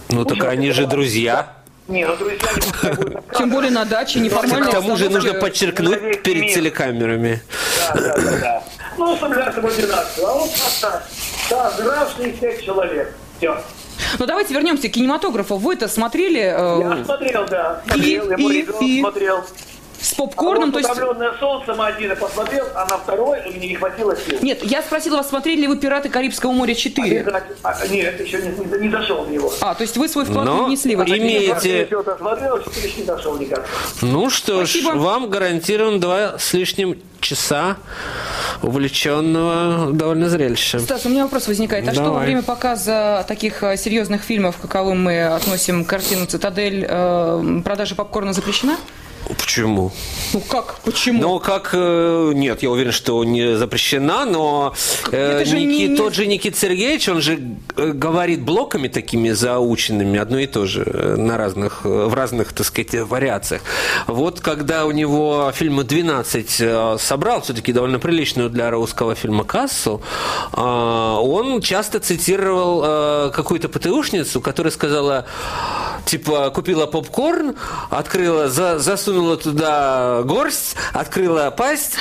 Ну 0.09 0.25
так 0.25 0.43
они 0.43 0.71
же 0.71 0.85
друзья. 0.85 1.53
Не, 1.87 2.05
ну 2.07 2.15
друзья 2.15 2.37
не 2.55 3.17
тем 3.37 3.49
более 3.49 3.71
на 3.71 3.83
даче 3.85 4.19
неформально. 4.19 4.67
К 4.67 4.71
тому 4.71 4.95
же 4.95 5.09
нужно 5.09 5.33
подчеркнуть 5.33 6.21
перед 6.23 6.53
телекамерами. 6.53 7.41
Да, 7.77 7.93
да, 8.01 8.15
да, 8.15 8.31
да. 8.39 8.63
Ну, 8.97 9.17
соблюдать 9.17 9.55
субординацию. 9.55 10.25
А 10.27 10.33
он 10.33 10.49
просто, 10.49 11.03
да, 11.49 11.71
здравствуй, 11.71 12.33
всех 12.37 12.63
человек. 12.63 13.13
Все. 13.37 13.57
Ну 14.19 14.25
давайте 14.25 14.53
вернемся 14.53 14.87
к 14.87 14.91
кинематографу. 14.91 15.57
Вы-то 15.57 15.87
смотрели 15.87 16.41
э, 16.41 16.97
Я 16.99 17.05
смотрел, 17.05 17.45
да. 17.47 17.81
Смотрел, 17.85 18.29
я 18.29 18.35
и- 18.37 18.65
и- 18.81 18.99
смотрел. 19.01 19.43
С 20.03 20.13
попкорном, 20.13 20.71
то 20.73 20.79
есть... 20.79 20.91
«Утомленное 20.91 21.33
солнцем» 21.39 21.79
один 21.81 22.09
я 22.09 22.15
посмотрел, 22.17 22.65
а 22.75 22.85
на 22.89 22.97
второй 22.97 23.39
у 23.47 23.51
меня 23.53 23.67
не 23.67 23.75
хватило 23.75 24.15
сил. 24.17 24.37
Нет, 24.41 24.61
я 24.63 24.81
спросила 24.81 25.17
вас, 25.17 25.29
смотрели 25.29 25.61
ли 25.61 25.67
вы 25.67 25.77
«Пираты 25.77 26.09
Карибского 26.09 26.51
моря 26.51 26.73
4»? 26.73 27.43
А, 27.63 27.87
нет, 27.87 28.19
еще 28.19 28.41
не, 28.41 28.49
не, 28.49 28.81
не 28.83 28.89
дошел 28.89 29.23
до 29.23 29.31
него. 29.31 29.53
А, 29.61 29.73
то 29.75 29.81
есть 29.83 29.95
вы 29.95 30.09
свой 30.09 30.25
вклад 30.25 30.45
Но 30.45 30.65
внесли 30.65 30.97
в 30.97 30.99
это 30.99 31.17
имеете- 31.17 31.87
смотрел, 32.17 32.59
не 32.97 33.03
дошел 33.05 33.37
никак. 33.37 33.65
Ну 34.01 34.29
что 34.29 34.57
Спасибо. 34.65 34.93
ж, 34.93 34.95
вам 34.97 35.29
гарантирован 35.29 36.01
два 36.01 36.37
с 36.37 36.51
лишним 36.53 36.99
часа 37.21 37.77
увлеченного 38.61 39.93
довольно 39.93 40.29
зрелища. 40.29 40.79
Стас, 40.79 41.05
у 41.05 41.09
меня 41.09 41.23
вопрос 41.23 41.47
возникает. 41.47 41.87
А 41.87 41.93
что 41.93 42.01
во 42.01 42.07
Давай. 42.07 42.25
время 42.25 42.43
показа 42.43 43.23
таких 43.27 43.63
э, 43.63 43.77
серьезных 43.77 44.21
фильмов, 44.23 44.57
каковым 44.61 45.01
мы 45.03 45.23
относим 45.23 45.85
картину 45.85 46.25
«Цитадель», 46.25 46.85
э, 46.87 47.61
продажа 47.63 47.95
попкорна 47.95 48.33
запрещена? 48.33 48.75
Почему? 49.37 49.91
Ну 50.33 50.41
как? 50.41 50.75
Почему? 50.83 51.21
Ну, 51.21 51.39
как... 51.39 51.69
э, 51.73 52.31
Нет, 52.35 52.63
я 52.63 52.69
уверен, 52.69 52.91
что 52.91 53.23
не 53.23 53.55
запрещена, 53.57 54.25
но 54.25 54.73
э, 55.11 55.45
же 55.45 55.57
Ники- 55.57 55.87
не- 55.89 55.95
тот 55.95 56.13
же 56.13 56.25
Никит 56.27 56.57
Сергеевич, 56.57 57.07
он 57.09 57.21
же 57.21 57.39
э, 57.77 57.91
говорит 57.93 58.41
блоками 58.41 58.87
такими 58.87 59.31
заученными, 59.31 60.19
одно 60.19 60.39
и 60.39 60.47
то 60.47 60.65
же, 60.65 60.83
э, 60.85 61.15
на 61.17 61.37
разных, 61.37 61.85
в 61.85 62.13
разных, 62.13 62.53
так 62.53 62.65
сказать, 62.67 62.93
вариациях. 62.93 63.61
Вот 64.07 64.39
когда 64.39 64.85
у 64.85 64.91
него 64.91 65.51
фильмы 65.55 65.83
«12» 65.83 66.45
э, 66.59 66.97
собрал 66.99 67.41
все-таки 67.41 67.71
довольно 67.73 67.99
приличную 67.99 68.49
для 68.49 68.69
русского 68.71 69.15
фильма 69.15 69.43
кассу, 69.43 70.01
э, 70.53 70.59
он 70.61 71.61
часто 71.61 71.99
цитировал 71.99 72.81
э, 72.83 73.31
какую-то 73.33 73.69
ПТУшницу, 73.69 74.41
которая 74.41 74.71
сказала, 74.71 75.25
типа, 76.05 76.49
купила 76.51 76.85
попкорн, 76.85 77.55
открыла, 77.89 78.49
за- 78.49 78.79
засунула 78.79 79.37
туда 79.37 80.21
горсть, 80.23 80.75
открыла 80.93 81.49
пасть, 81.51 81.93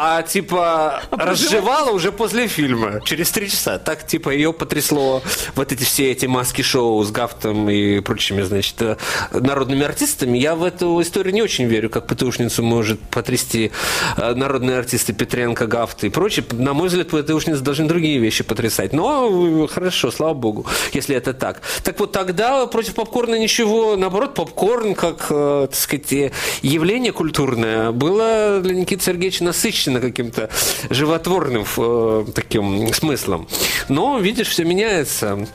а 0.00 0.22
типа 0.22 1.02
разжевала 1.10 1.90
уже 1.90 2.12
после 2.12 2.46
фильма, 2.46 3.00
через 3.04 3.32
три 3.32 3.50
часа. 3.50 3.78
Так 3.78 4.06
типа 4.06 4.30
ее 4.30 4.52
потрясло 4.52 5.22
вот 5.56 5.72
эти 5.72 5.82
все 5.82 6.12
эти 6.12 6.26
маски-шоу 6.26 7.02
с 7.02 7.10
Гафтом 7.10 7.68
и 7.68 7.98
прочими, 7.98 8.42
значит, 8.42 8.80
э, 8.80 8.96
народными 9.32 9.84
артистами. 9.84 10.38
Я 10.38 10.54
в 10.54 10.62
эту 10.62 11.02
историю 11.02 11.34
не 11.34 11.42
очень 11.42 11.66
верю, 11.66 11.90
как 11.90 12.06
ПТУшницу 12.06 12.62
может 12.62 13.00
потрясти 13.00 13.72
э, 14.16 14.34
народные 14.34 14.78
артисты 14.78 15.12
Петренко, 15.12 15.66
Гафт 15.66 16.04
и 16.04 16.10
прочие. 16.10 16.46
На 16.52 16.74
мой 16.74 16.86
взгляд, 16.86 17.08
ПТУшницы 17.08 17.60
должны 17.60 17.88
другие 17.88 18.18
вещи 18.18 18.44
потрясать. 18.44 18.92
Но 18.92 19.64
э, 19.64 19.66
хорошо, 19.66 20.12
слава 20.12 20.34
богу, 20.34 20.64
если 20.92 21.16
это 21.16 21.34
так. 21.34 21.60
Так 21.82 21.98
вот 21.98 22.12
тогда 22.12 22.66
против 22.66 22.94
попкорна 22.94 23.36
ничего, 23.36 23.96
наоборот, 23.96 24.34
попкорн 24.34 24.94
как, 24.94 25.26
так 25.26 25.74
сказать, 25.74 26.32
явление 26.62 27.12
культурное 27.12 27.90
было 27.90 28.60
для 28.62 28.74
Никиты 28.76 29.02
Сергеевича 29.02 29.42
насыщено 29.88 30.00
каким-то 30.00 30.50
животворным 30.90 31.64
э, 31.76 32.24
таким 32.34 32.92
смыслом. 32.92 33.48
Но, 33.88 34.18
видишь, 34.18 34.48
все 34.48 34.64
меняется. 34.64 35.46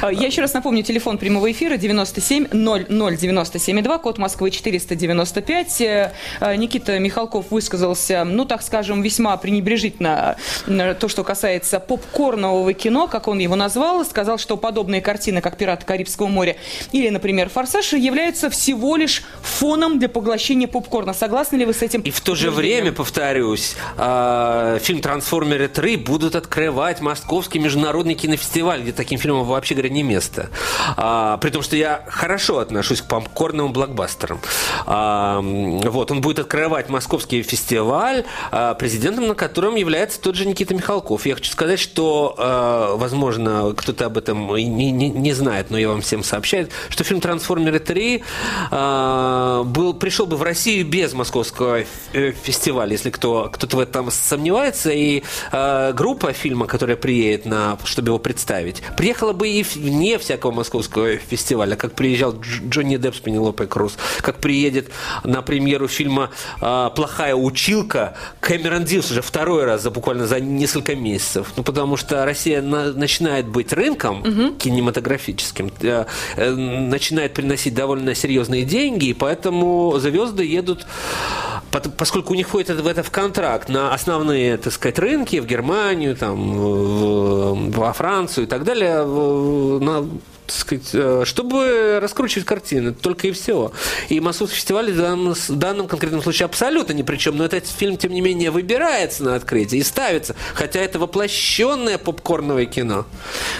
А, 0.00 0.12
Я 0.12 0.26
еще 0.26 0.42
раз 0.42 0.54
напомню, 0.54 0.82
телефон 0.82 1.18
прямого 1.18 1.50
эфира 1.50 1.76
97 1.76 2.48
00 2.52 3.16
97 3.16 3.82
2, 3.82 3.98
код 3.98 4.18
Москвы 4.18 4.50
495. 4.50 5.80
Э, 5.80 6.12
э, 6.40 6.56
Никита 6.56 6.98
Михалков 6.98 7.50
высказался, 7.50 8.24
ну, 8.24 8.44
так 8.44 8.62
скажем, 8.62 9.02
весьма 9.02 9.36
пренебрежительно 9.36 10.36
то, 10.66 11.08
что 11.08 11.24
касается 11.24 11.80
попкорнового 11.80 12.72
кино, 12.72 13.08
как 13.08 13.28
он 13.28 13.38
его 13.38 13.56
назвал, 13.56 14.04
сказал, 14.04 14.38
что 14.38 14.56
подобные 14.56 15.00
картины, 15.00 15.40
как 15.40 15.56
«Пираты 15.56 15.84
Карибского 15.84 16.28
моря» 16.28 16.56
или, 16.92 17.08
например, 17.08 17.48
«Форсаж», 17.48 17.92
являются 17.92 18.50
всего 18.50 18.96
лишь 18.96 19.22
фоном 19.42 19.98
для 19.98 20.08
поглощения 20.08 20.68
попкорна. 20.68 21.12
Согласны 21.12 21.56
ли 21.56 21.64
вы 21.64 21.74
с 21.74 21.82
этим? 21.82 22.00
И 22.02 22.10
в 22.10 22.20
то 22.20 22.34
же 22.34 22.50
время, 22.50 22.92
повторюсь, 22.92 23.76
э, 23.96 24.78
фильм 24.82 25.00
«Трансформеры 25.00 25.66
3» 25.66 25.96
будут 25.98 26.34
открывать 26.34 27.00
Московский 27.00 27.58
международный 27.58 28.14
кинофестиваль, 28.14 28.82
где 28.82 28.92
таким 28.92 29.18
фильмам 29.18 29.44
вообще 29.44 29.74
говоря 29.74 29.90
не 29.90 30.02
место. 30.02 30.50
А, 30.96 31.36
при 31.38 31.50
том, 31.50 31.62
что 31.62 31.76
я 31.76 32.04
хорошо 32.08 32.58
отношусь 32.58 33.02
к 33.02 33.06
попкорновым 33.08 33.72
блокбастерам. 33.72 34.40
А, 34.86 35.40
вот, 35.40 36.10
он 36.10 36.20
будет 36.20 36.38
открывать 36.38 36.88
Московский 36.88 37.42
фестиваль, 37.42 38.24
а, 38.50 38.74
президентом 38.74 39.28
на 39.28 39.34
котором 39.34 39.76
является 39.76 40.20
тот 40.20 40.34
же 40.34 40.46
Никита 40.46 40.74
Михалков. 40.74 41.26
Я 41.26 41.34
хочу 41.34 41.50
сказать, 41.50 41.78
что, 41.80 42.34
э, 42.38 42.96
возможно, 42.96 43.74
кто-то 43.76 44.06
об 44.06 44.18
этом 44.18 44.54
не, 44.56 44.90
не- 44.90 45.08
не 45.10 45.32
знает, 45.32 45.70
но 45.70 45.78
я 45.78 45.88
вам 45.88 46.00
всем 46.00 46.22
сообщаю, 46.22 46.68
что 46.88 47.04
фильм 47.04 47.20
«Трансформеры 47.20 47.78
3» 47.78 48.22
э, 48.70 49.62
был, 49.64 49.94
пришел 49.94 50.26
бы 50.26 50.36
в 50.36 50.42
Россию 50.42 50.86
без 50.86 51.12
московского 51.12 51.84
э, 52.12 52.32
фестиваля, 52.42 52.92
если 52.92 53.10
кто, 53.10 53.48
кто-то 53.70 53.76
в 53.76 53.80
этом 53.80 54.10
сомневается. 54.10 54.90
И 54.90 55.22
э, 55.52 55.92
группа 55.94 56.32
фильма, 56.32 56.66
которая 56.66 56.96
приедет, 56.96 57.46
на, 57.46 57.78
чтобы 57.84 58.08
его 58.08 58.18
представить, 58.18 58.82
приехала 58.96 59.32
бы 59.32 59.48
и 59.48 59.62
вне 59.62 60.18
всякого 60.18 60.50
московского 60.52 61.16
фестиваля, 61.16 61.76
как 61.76 61.92
приезжал 61.94 62.32
Дж- 62.34 62.68
Джонни 62.68 62.96
Депп 62.96 63.14
с 63.14 63.20
Пенелопой 63.20 63.66
Круз, 63.66 63.96
как 64.20 64.36
приедет 64.40 64.90
на 65.24 65.42
премьеру 65.42 65.88
фильма 65.88 66.30
э, 66.60 66.90
«Плохая 66.94 67.34
училка» 67.34 68.14
Кэмерон 68.40 68.84
Диус 68.84 69.10
уже 69.10 69.22
второй 69.22 69.64
раз 69.64 69.82
за 69.82 69.90
буквально 69.90 70.26
за 70.26 70.40
несколько 70.40 70.96
месяцев. 70.96 71.52
Ну, 71.56 71.62
потому 71.62 71.96
что 71.96 72.24
Россия 72.24 72.62
на- 72.62 72.92
начинает 72.92 73.46
быть 73.46 73.72
рынком 73.72 74.22
кинематографическим, 74.58 75.70
э, 75.82 76.04
э, 76.36 76.50
начинает 76.50 77.34
приносить 77.34 77.74
довольно 77.74 78.14
серьезные 78.14 78.64
деньги, 78.64 79.06
и 79.06 79.14
поэтому 79.14 79.94
звезды 79.98 80.44
едут, 80.44 80.86
поскольку 81.96 82.32
у 82.32 82.36
них 82.36 82.48
входит 82.48 82.70
в 82.70 82.86
это 82.86 83.02
в 83.02 83.10
контракт 83.10 83.49
на 83.68 83.92
основные, 83.94 84.56
так 84.56 84.72
сказать, 84.72 84.98
рынки, 84.98 85.40
в 85.40 85.46
Германию, 85.46 86.16
там, 86.16 86.52
в- 86.56 87.70
во 87.76 87.92
Францию 87.92 88.44
и 88.44 88.46
так 88.48 88.64
далее, 88.64 89.04
на 89.04 90.06
так 90.50 90.58
сказать, 90.58 90.90
э, 90.92 91.22
чтобы 91.24 91.98
раскручивать 92.02 92.46
картины, 92.46 92.92
только 92.92 93.28
и 93.28 93.32
всего. 93.32 93.72
И 94.08 94.18
Московский 94.20 94.56
фестиваль 94.56 94.90
в 94.92 94.96
данном, 94.96 95.34
в 95.34 95.50
данном 95.50 95.86
конкретном 95.86 96.22
случае 96.22 96.46
абсолютно 96.46 96.92
ни 96.92 97.02
при 97.02 97.16
чем, 97.16 97.36
но 97.36 97.44
этот 97.44 97.66
фильм, 97.68 97.96
тем 97.96 98.12
не 98.12 98.20
менее, 98.20 98.50
выбирается 98.50 99.22
на 99.22 99.36
открытие 99.36 99.80
и 99.80 99.84
ставится, 99.84 100.34
хотя 100.54 100.80
это 100.80 100.98
воплощенное 100.98 101.98
попкорновое 101.98 102.66
кино. 102.66 103.06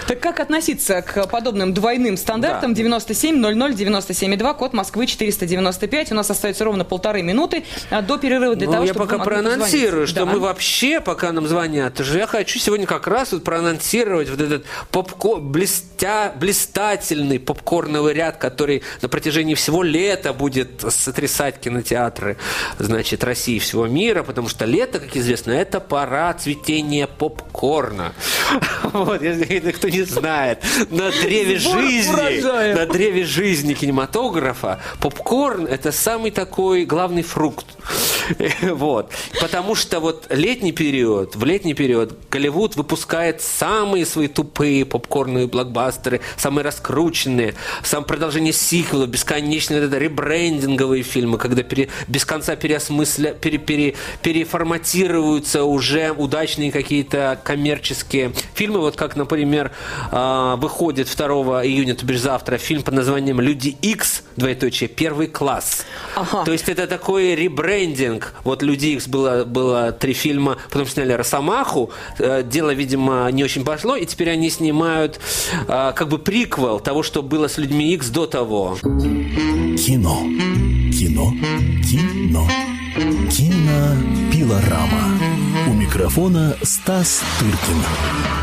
Так 0.09 0.21
как 0.21 0.41
относиться 0.41 1.01
к 1.03 1.27
подобным 1.29 1.73
двойным 1.75 2.17
стандартам? 2.17 2.75
97 2.75 3.37
00 3.37 3.75
97 3.75 4.37
2, 4.37 4.55
код 4.55 4.73
Москвы 4.73 5.07
495. 5.07 6.13
У 6.13 6.15
нас 6.17 6.31
остается 6.31 6.65
ровно 6.65 6.85
полторы 6.85 7.23
минуты 7.23 7.65
а, 7.91 8.03
до 8.03 8.19
перерыва 8.19 8.57
для 8.57 8.67
Ну, 8.67 8.73
того, 8.73 8.85
я 8.85 8.93
чтобы 8.93 9.07
пока 9.07 9.19
вы 9.19 9.31
могли 9.31 9.43
проанонсирую, 9.51 10.07
что 10.07 10.21
Да. 10.21 10.27
мы 10.27 10.41
вообще, 10.41 11.01
пока 11.01 11.31
нам 11.33 11.47
звонят, 11.47 12.01
я 12.01 12.27
хочу 12.27 12.59
сегодня 12.59 12.87
как 12.87 13.07
раз 13.07 13.33
вот 13.33 13.45
проанонсировать 13.45 14.29
вот 14.29 14.41
этот 14.41 14.65
попкорн, 14.91 15.51
блестя, 15.53 16.33
блистательный 16.39 16.80
блистательный 16.81 17.39
попкорновый 17.39 18.15
ряд, 18.15 18.39
который 18.39 18.83
на 19.03 19.09
протяжении 19.09 19.55
всего 19.55 19.83
лета 19.83 20.33
будет 20.33 20.83
сотрясать 20.89 21.61
кинотеатры, 21.61 22.37
значит, 22.79 23.23
России 23.23 23.57
и 23.57 23.59
всего 23.59 23.87
мира, 23.87 24.23
потому 24.23 24.49
что 24.49 24.65
лето, 24.65 24.99
как 24.99 25.15
известно, 25.17 25.53
это 25.53 25.81
пора 25.81 26.33
цветения 26.35 27.07
попкорна. 27.07 28.13
Вот, 28.93 29.23
если 29.23 29.71
кто 29.71 29.89
не 29.89 30.03
знает, 30.03 30.65
на 30.91 31.11
древе 31.11 31.59
жизни, 31.59 32.73
на 32.75 32.87
древе 32.87 33.25
жизни 33.25 33.75
кинематографа 33.75 34.81
попкорн– 35.01 35.67
это 35.71 35.93
самый 35.93 36.31
такой 36.33 36.85
главный 36.87 37.23
фрукт. 37.23 37.67
Вот. 38.63 39.11
Потому 39.41 39.75
что 39.75 40.01
вот 40.01 40.27
летний 40.31 40.73
период, 40.73 41.37
в 41.37 41.45
летний 41.45 41.75
период 41.75 42.17
Голливуд 42.31 42.77
выпускает 42.77 43.41
самые 43.41 44.07
свои 44.07 44.29
тупые 44.29 44.85
попкорные 44.85 45.47
блокбастеры, 45.47 46.21
самые 46.37 46.65
раскрученные, 46.65 47.55
сам 47.83 48.05
продолжение 48.05 48.53
сиквела, 48.53 49.07
бесконечные 49.07 49.81
это, 49.81 49.99
ребрендинговые 49.99 51.03
фильмы, 51.03 51.39
когда 51.39 51.63
пере, 51.63 51.89
без 52.09 52.25
конца 52.25 52.57
переосмысля, 52.57 53.33
пере, 53.33 53.59
пере, 53.59 53.95
переформатируются 54.23 55.65
уже 55.65 56.11
удачные 56.13 56.73
какие-то 56.73 57.41
коммерческие 57.43 58.33
фильмы, 58.55 58.81
вот 58.81 58.97
как, 58.97 59.17
например, 59.17 59.73
э, 60.13 60.55
выходит 60.59 61.09
2 61.15 61.67
июня, 61.67 61.95
то 61.95 62.07
бишь 62.07 62.21
завтра, 62.21 62.59
фильм 62.59 62.83
под 62.83 62.95
названием 62.95 63.41
«Люди 63.41 63.77
X», 63.83 64.25
двоеточие, 64.37 64.89
первый 64.89 65.27
класс. 65.27 65.85
Ага. 66.15 66.45
То 66.45 66.53
есть 66.53 66.69
это 66.69 66.87
такой 66.87 67.35
ребрендинг. 67.35 67.80
Вот 68.45 68.63
«Люди 68.63 68.89
X» 68.89 69.09
было, 69.09 69.45
было 69.45 69.93
три 69.93 70.13
фильма, 70.13 70.57
потом 70.71 70.87
сняли 70.87 71.13
«Росомаху», 71.13 71.91
э, 72.19 72.43
дело, 72.43 72.73
видимо, 72.73 73.29
не 73.31 73.45
очень 73.45 73.65
пошло, 73.65 73.97
и 73.97 74.07
теперь 74.07 74.31
они 74.31 74.51
снимают 74.51 75.21
э, 75.69 75.93
как 75.95 76.09
бы 76.09 76.19
приквел 76.19 76.81
того, 76.81 77.03
что 77.03 77.23
было 77.23 77.49
с 77.49 77.59
«Людьми 77.59 77.93
X» 77.95 78.09
до 78.09 78.27
того. 78.27 78.77
Кино. 78.81 80.23
Кино. 80.93 81.33
Кино. 81.89 82.49
Кинопилорама. 83.31 85.19
У 85.69 85.73
микрофона 85.73 86.57
Стас 86.63 87.23
Тыркин. 87.39 88.40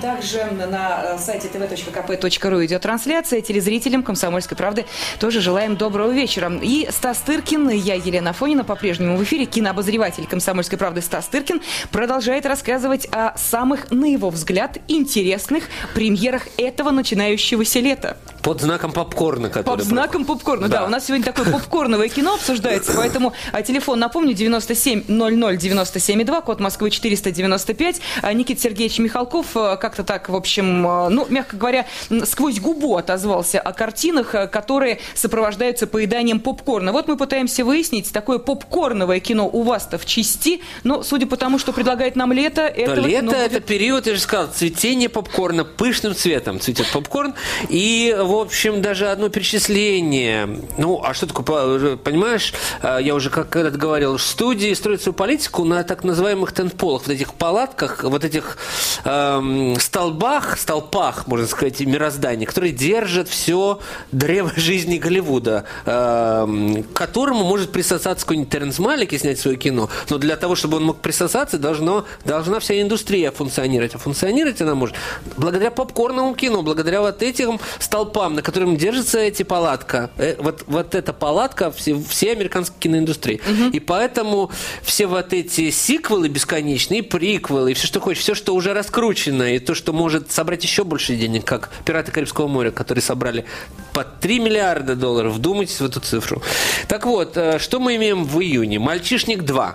Также 0.00 0.44
на 0.44 1.18
сайте 1.18 1.48
tv.kp.ru 1.48 2.64
идет 2.64 2.82
трансляция. 2.82 3.42
Телезрителям 3.42 4.02
«Комсомольской 4.02 4.56
правды» 4.56 4.86
тоже 5.18 5.40
желаем 5.40 5.76
доброго 5.76 6.10
вечера. 6.10 6.50
И 6.62 6.88
Стас 6.90 7.18
Тыркин, 7.18 7.68
я 7.68 7.94
Елена 7.94 8.32
Фонина, 8.32 8.64
по-прежнему 8.64 9.16
в 9.16 9.22
эфире. 9.24 9.44
Кинообозреватель 9.44 10.26
«Комсомольской 10.26 10.78
правды» 10.78 11.02
Стас 11.02 11.26
Тыркин 11.26 11.60
продолжает 11.90 12.46
рассказывать 12.46 13.06
о 13.12 13.36
самых, 13.36 13.90
на 13.90 14.06
его 14.06 14.30
взгляд, 14.30 14.78
интересных 14.88 15.64
премьерах 15.94 16.48
этого 16.56 16.90
начинающегося 16.90 17.80
лета. 17.80 18.16
Под 18.42 18.60
знаком 18.60 18.92
попкорна, 18.92 19.48
который... 19.48 19.78
Под 19.78 19.84
знаком 19.84 20.24
попкорна, 20.24 20.68
да. 20.68 20.80
да. 20.80 20.86
У 20.86 20.88
нас 20.88 21.06
сегодня 21.06 21.24
такое 21.24 21.46
попкорновое 21.52 22.08
кино 22.08 22.34
обсуждается, 22.34 22.92
поэтому 22.96 23.32
а, 23.52 23.62
телефон, 23.62 23.98
напомню, 23.98 24.34
97 24.34 25.04
00 25.08 25.56
97 25.56 26.24
2, 26.24 26.40
код 26.40 26.60
Москвы 26.60 26.90
495. 26.90 28.00
А, 28.22 28.32
Никит 28.32 28.60
Сергеевич 28.60 28.98
Михалков 28.98 29.56
а, 29.56 29.76
как-то 29.76 30.04
так, 30.04 30.28
в 30.28 30.36
общем, 30.36 30.82
ну, 30.82 31.26
мягко 31.28 31.56
говоря, 31.56 31.86
сквозь 32.24 32.60
губу 32.60 32.96
отозвался 32.96 33.60
о 33.60 33.72
картинах, 33.72 34.34
которые 34.50 35.00
сопровождаются 35.14 35.86
поеданием 35.86 36.40
попкорна. 36.40 36.92
Вот 36.92 37.08
мы 37.08 37.16
пытаемся 37.16 37.64
выяснить, 37.64 38.12
такое 38.12 38.38
попкорновое 38.38 39.20
кино 39.20 39.48
у 39.52 39.62
вас-то 39.62 39.98
в 39.98 40.06
части, 40.06 40.60
но 40.82 41.02
судя 41.02 41.26
по 41.26 41.36
тому, 41.36 41.58
что 41.58 41.72
предлагает 41.72 42.16
нам 42.16 42.32
лето, 42.32 42.62
это... 42.62 42.96
Да, 42.96 43.00
лето– 43.00 43.36
это 43.36 43.60
период, 43.60 44.06
я 44.06 44.14
же 44.14 44.20
сказал, 44.20 44.48
цветение 44.48 45.08
попкорна, 45.08 45.64
пышным 45.64 46.14
цветом 46.14 46.60
цветет 46.60 46.86
попкорн, 46.92 47.34
и 47.68 48.16
в 48.30 48.36
общем, 48.36 48.80
даже 48.80 49.08
одно 49.08 49.28
перечисление. 49.28 50.48
Ну, 50.78 51.02
а 51.02 51.14
что 51.14 51.26
такое, 51.26 51.96
понимаешь, 51.96 52.54
э, 52.80 52.98
я 53.02 53.16
уже 53.16 53.28
как 53.28 53.48
когда-то 53.48 53.76
говорил, 53.76 54.20
студии 54.20 54.72
строят 54.72 55.02
свою 55.02 55.14
политику 55.14 55.64
на 55.64 55.82
так 55.82 56.04
называемых 56.04 56.52
тентполах, 56.52 57.08
вот 57.08 57.12
этих 57.12 57.34
палатках, 57.34 58.04
вот 58.04 58.24
этих 58.24 58.56
эм, 59.04 59.74
столбах, 59.80 60.58
столпах, 60.58 61.26
можно 61.26 61.48
сказать, 61.48 61.80
мироздания, 61.80 62.46
которые 62.46 62.72
держат 62.72 63.28
все 63.28 63.80
древо 64.12 64.52
жизни 64.54 64.98
Голливуда, 64.98 65.64
эм, 65.86 66.84
к 66.84 66.92
которому 66.92 67.42
может 67.42 67.72
присосаться 67.72 68.24
какой-нибудь 68.24 68.52
Теренс 68.52 68.78
Малик 68.78 69.12
и 69.12 69.18
снять 69.18 69.40
свое 69.40 69.56
кино. 69.56 69.90
Но 70.08 70.18
для 70.18 70.36
того, 70.36 70.54
чтобы 70.54 70.76
он 70.76 70.84
мог 70.84 71.00
присосаться, 71.00 71.58
должно, 71.58 72.04
должна 72.24 72.60
вся 72.60 72.80
индустрия 72.80 73.32
функционировать. 73.32 73.96
А 73.96 73.98
функционировать 73.98 74.60
она 74.60 74.76
может 74.76 74.94
благодаря 75.36 75.72
попкорному 75.72 76.36
кино, 76.36 76.62
благодаря 76.62 77.00
вот 77.00 77.24
этим 77.24 77.58
столпам 77.80 78.19
столбам, 78.20 78.34
на 78.34 78.42
котором 78.42 78.76
держится 78.76 79.18
эти 79.18 79.42
палатка, 79.42 80.10
э, 80.18 80.36
вот, 80.38 80.64
вот 80.66 80.94
эта 80.94 81.12
палатка 81.12 81.70
все, 81.70 81.96
все 82.08 82.32
американской 82.32 82.76
киноиндустрии. 82.78 83.40
Угу. 83.40 83.70
И 83.72 83.80
поэтому 83.80 84.50
все 84.82 85.06
вот 85.06 85.32
эти 85.32 85.70
сиквелы 85.70 86.28
бесконечные, 86.28 87.02
приквелы, 87.02 87.70
и 87.70 87.74
все, 87.74 87.86
что 87.86 88.00
хочешь, 88.00 88.22
все, 88.22 88.34
что 88.34 88.54
уже 88.54 88.74
раскручено, 88.74 89.54
и 89.54 89.58
то, 89.58 89.74
что 89.74 89.92
может 89.92 90.30
собрать 90.30 90.62
еще 90.64 90.84
больше 90.84 91.16
денег, 91.16 91.44
как 91.44 91.70
«Пираты 91.84 92.12
Карибского 92.12 92.48
моря», 92.48 92.70
которые 92.70 93.02
собрали 93.02 93.44
по 93.92 94.04
3 94.04 94.40
миллиарда 94.40 94.96
долларов. 94.96 95.34
Вдумайтесь 95.34 95.80
в 95.80 95.84
эту 95.84 96.00
цифру. 96.00 96.42
Так 96.88 97.06
вот, 97.06 97.36
э, 97.36 97.58
что 97.58 97.80
мы 97.80 97.96
имеем 97.96 98.24
в 98.24 98.40
июне? 98.40 98.78
«Мальчишник 98.78 99.42
2» 99.42 99.74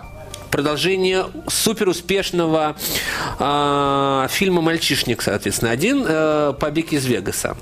продолжение 0.52 1.26
суперуспешного 1.48 2.78
э, 3.40 4.28
фильма 4.30 4.62
«Мальчишник», 4.62 5.22
соответственно. 5.22 5.72
Один 5.72 6.06
э, 6.08 6.54
«Побег 6.58 6.94
из 6.94 7.06
Вегаса». 7.06 7.58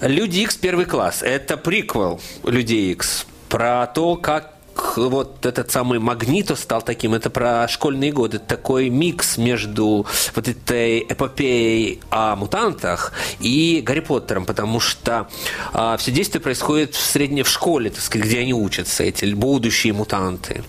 Люди 0.00 0.40
Икс 0.40 0.56
первый 0.56 0.84
класс. 0.84 1.22
Это 1.22 1.56
приквел 1.56 2.20
Людей 2.44 2.92
Икс 2.92 3.26
про 3.48 3.86
то, 3.86 4.16
как 4.16 4.53
вот 4.96 5.46
этот 5.46 5.70
самый 5.70 5.98
Магнито 5.98 6.56
стал 6.56 6.82
таким, 6.82 7.14
это 7.14 7.30
про 7.30 7.66
школьные 7.68 8.12
годы, 8.12 8.38
такой 8.38 8.88
микс 8.88 9.36
между 9.36 10.06
вот 10.34 10.48
этой 10.48 11.00
эпопеей 11.00 12.00
о 12.10 12.36
мутантах 12.36 13.12
и 13.40 13.82
Гарри 13.84 14.00
Поттером, 14.00 14.46
потому 14.46 14.80
что 14.80 15.28
а, 15.72 15.96
все 15.96 16.10
действие 16.10 16.40
происходит 16.40 16.94
в 16.94 17.00
средней 17.00 17.42
в 17.42 17.48
школе, 17.48 17.90
так 17.90 18.00
сказать, 18.02 18.26
где 18.26 18.40
они 18.40 18.54
учатся, 18.54 19.02
эти 19.02 19.24
будущие 19.26 19.92
мутанты. 19.92 20.64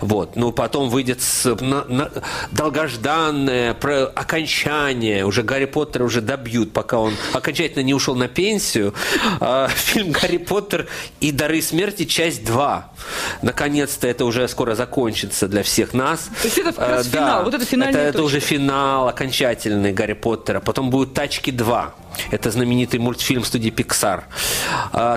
Вот. 0.00 0.36
Но 0.36 0.52
потом 0.52 0.88
выйдет 0.88 1.22
с, 1.22 1.54
на, 1.60 1.84
на, 1.84 2.10
долгожданное 2.50 3.74
про 3.74 4.06
окончание, 4.06 5.24
уже 5.24 5.42
Гарри 5.42 5.66
Поттера 5.66 6.04
уже 6.04 6.20
добьют, 6.20 6.72
пока 6.72 6.98
он 6.98 7.14
окончательно 7.32 7.82
не 7.82 7.94
ушел 7.94 8.14
на 8.14 8.28
пенсию. 8.28 8.94
А, 9.40 9.68
фильм 9.68 10.12
«Гарри 10.12 10.38
Поттер 10.38 10.86
и 11.20 11.32
дары 11.32 11.62
смерти. 11.62 12.04
Часть 12.04 12.42
2» 12.42 12.84
наконец-то 13.46 14.08
это 14.08 14.24
уже 14.24 14.48
скоро 14.48 14.74
закончится 14.74 15.48
для 15.48 15.62
всех 15.62 15.94
нас. 15.94 16.28
То 16.42 16.48
есть 16.48 16.58
это 16.58 16.72
как 16.72 16.88
раз 16.88 17.06
да, 17.06 17.18
финал, 17.18 17.44
вот 17.44 17.54
это 17.54 17.64
финальная 17.64 18.00
это, 18.00 18.18
это 18.18 18.22
уже 18.24 18.40
финал 18.40 19.08
окончательный 19.08 19.92
Гарри 19.92 20.14
Поттера. 20.14 20.60
Потом 20.60 20.90
будет 20.90 21.14
«Тачки 21.14 21.50
2». 21.50 21.90
Это 22.32 22.50
знаменитый 22.50 22.98
мультфильм 22.98 23.44
студии 23.44 23.70
Pixar. 23.70 24.24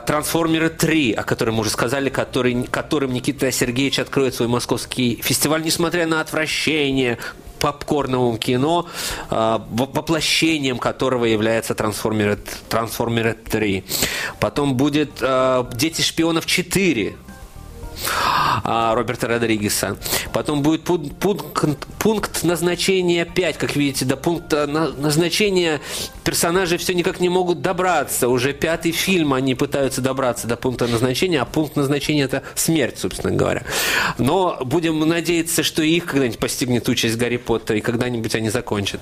«Трансформеры 0.06 0.68
3», 0.68 1.14
о 1.14 1.24
котором 1.24 1.56
мы 1.56 1.62
уже 1.62 1.72
сказали, 1.72 2.10
который, 2.10 2.64
которым 2.64 3.14
Никита 3.14 3.52
Сергеевич 3.52 4.00
откроет 4.00 4.36
свой 4.36 4.48
московский 4.48 5.20
фестиваль, 5.24 5.64
несмотря 5.64 6.06
на 6.06 6.22
отвращение 6.22 7.18
попкорновому 7.60 8.38
кино, 8.38 8.88
воплощением 9.30 10.78
которого 10.78 11.26
является 11.26 11.74
«Трансформеры, 11.74 12.38
Трансформеры 12.70 13.36
3». 13.44 13.84
Потом 14.40 14.76
будет 14.76 15.12
«Дети 15.74 16.02
шпионов 16.02 16.46
4», 16.46 17.14
а, 17.14 17.29
Роберта 18.64 19.28
Родригеса. 19.28 19.98
Потом 20.34 20.62
будет 20.62 20.84
пункт, 20.84 21.88
пункт 22.00 22.44
назначения 22.44 23.26
5, 23.26 23.58
как 23.58 23.76
видите, 23.76 24.06
до 24.06 24.18
пункта 24.18 24.68
назначения 24.68 25.82
персонажи 26.24 26.78
все 26.78 26.94
никак 26.94 27.20
не 27.20 27.30
могут 27.30 27.62
добраться. 27.62 28.30
Уже 28.30 28.54
пятый 28.54 28.92
фильм 28.92 29.34
они 29.34 29.56
пытаются 29.56 30.02
добраться 30.02 30.48
до 30.48 30.56
пункта 30.56 30.88
назначения, 30.88 31.42
а 31.42 31.46
пункт 31.46 31.76
назначения 31.76 32.24
это 32.24 32.44
смерть, 32.56 33.00
собственно 33.00 33.36
говоря. 33.36 33.64
Но 34.18 34.60
будем 34.64 35.00
надеяться, 35.00 35.64
что 35.64 35.82
их 35.82 36.06
когда-нибудь 36.06 36.40
постигнет 36.40 36.88
участь 36.90 37.18
Гарри 37.18 37.38
Поттера, 37.38 37.80
и 37.80 37.82
когда-нибудь 37.82 38.36
они 38.36 38.50
закончат. 38.50 39.02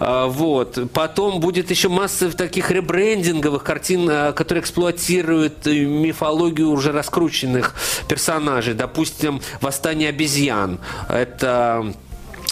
А, 0.00 0.26
вот. 0.26 0.78
Потом 0.92 1.40
будет 1.40 1.70
еще 1.70 1.88
масса 1.88 2.30
таких 2.36 2.70
ребрендинговых 2.70 3.62
картин, 3.62 4.08
а, 4.10 4.32
которые 4.32 4.62
эксплуатируют 4.62 5.66
мифологию 5.66 6.70
уже 6.70 6.92
раскрученных 6.92 7.74
персонажей. 8.08 8.33
Допустим, 8.74 9.40
«Восстание 9.60 10.08
обезьян». 10.08 10.78
Это 11.08 11.94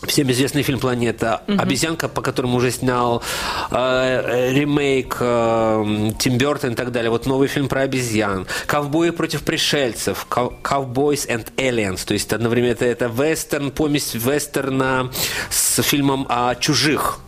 Всем 0.06 0.28
известный 0.32 0.62
фильм 0.62 0.80
«Планета». 0.80 1.42
Угу. 1.46 1.62
«Обезьянка», 1.62 2.08
по 2.08 2.22
которому 2.22 2.56
уже 2.56 2.72
снял 2.72 3.22
э, 3.70 4.50
ремейк 4.52 5.16
э, 5.20 6.10
Тим 6.18 6.38
Бертон 6.38 6.72
и 6.72 6.74
так 6.74 6.90
далее. 6.90 7.08
Вот 7.10 7.26
новый 7.26 7.46
фильм 7.46 7.68
про 7.68 7.82
обезьян. 7.82 8.46
«Ковбои 8.66 9.10
против 9.10 9.42
пришельцев». 9.42 10.26
«Cowboys 10.28 11.28
and 11.28 11.46
Aliens». 11.56 12.04
То 12.04 12.14
есть 12.14 12.32
одновременно 12.32 12.72
это, 12.72 12.84
это 12.84 13.06
вестерн, 13.06 13.70
помесь 13.70 14.14
вестерна 14.14 15.10
с 15.50 15.80
фильмом 15.82 16.26
о 16.28 16.56
чужих. 16.56 17.20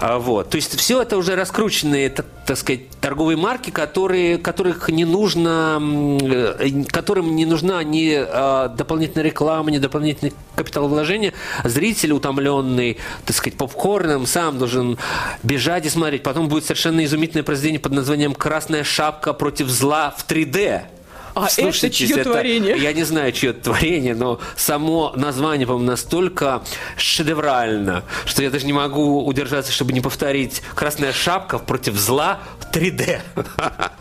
А, 0.00 0.18
вот. 0.18 0.50
То 0.50 0.56
есть 0.56 0.78
все 0.78 1.02
это 1.02 1.16
уже 1.16 1.34
раскрученные, 1.34 2.10
так, 2.10 2.26
так 2.46 2.56
сказать, 2.56 2.90
торговые 3.00 3.36
марки, 3.36 3.70
которые, 3.70 4.38
которых 4.38 4.88
не 4.88 5.04
нужно, 5.04 5.78
э, 6.20 6.84
которым 6.88 7.36
не 7.36 7.46
нужна 7.46 7.82
ни 7.82 8.14
а, 8.16 8.68
дополнительная 8.68 9.24
реклама, 9.24 9.70
ни 9.70 9.78
дополнительный 9.78 10.32
капиталовложение. 10.54 11.32
Зритель, 11.64 12.12
утомленный, 12.12 12.98
так 13.24 13.36
сказать, 13.36 13.56
попкорном, 13.56 14.26
сам 14.26 14.58
должен 14.58 14.98
бежать 15.42 15.86
и 15.86 15.88
смотреть. 15.88 16.22
Потом 16.22 16.48
будет 16.48 16.64
совершенно 16.64 17.04
изумительное 17.04 17.44
произведение 17.44 17.80
под 17.80 17.92
названием 17.92 18.34
«Красная 18.34 18.84
шапка 18.84 19.32
против 19.32 19.68
зла 19.68 20.14
в 20.16 20.26
3D». 20.28 20.97
А 21.44 21.48
Слушайте, 21.48 21.86
это 21.86 21.96
чье 21.96 22.20
это, 22.20 22.30
творение? 22.30 22.76
Я 22.78 22.92
не 22.92 23.04
знаю, 23.04 23.32
чье 23.32 23.52
творение, 23.52 24.14
но 24.14 24.40
само 24.56 25.12
название, 25.16 25.66
по-моему, 25.66 25.86
настолько 25.86 26.62
шедеврально, 26.96 28.04
что 28.24 28.42
я 28.42 28.50
даже 28.50 28.66
не 28.66 28.72
могу 28.72 29.24
удержаться, 29.24 29.72
чтобы 29.72 29.92
не 29.92 30.00
повторить 30.00 30.62
«Красная 30.74 31.12
шапка 31.12 31.58
против 31.58 31.94
зла 31.96 32.40
в 32.60 32.74
3D». 32.74 33.20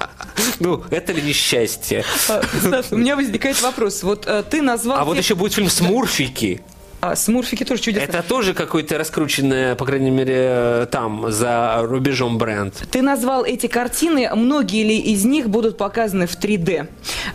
Ну, 0.60 0.84
это 0.92 1.14
ли 1.14 1.22
несчастье? 1.22 2.04
А, 2.30 2.42
Стас, 2.62 2.92
у 2.92 2.98
меня 2.98 3.16
возникает 3.16 3.60
вопрос. 3.62 4.04
Вот 4.04 4.28
э, 4.28 4.44
ты 4.48 4.62
назвал... 4.62 5.00
А 5.00 5.04
вот 5.04 5.18
еще 5.18 5.34
будет 5.36 5.54
фильм 5.54 5.70
«Смурфики». 5.70 6.62
А 7.00 7.16
смурфики 7.16 7.64
тоже 7.64 7.82
чудесно. 7.82 8.06
Это 8.06 8.24
тоже 8.24 8.54
какой-то 8.54 8.98
раскрученный, 8.98 9.76
по 9.76 9.86
крайней 9.86 10.10
мере, 10.10 10.88
там, 10.92 11.32
за 11.32 11.80
рубежом 11.84 12.38
бренд. 12.40 12.74
Ты 12.90 13.04
назвал 13.04 13.46
эти 13.46 13.68
картины, 13.68 14.30
многие 14.36 14.84
ли 14.84 14.98
из 14.98 15.24
них 15.24 15.50
будут 15.50 15.78
показаны 15.78 16.26
в 16.26 16.36
3D? 16.40 16.88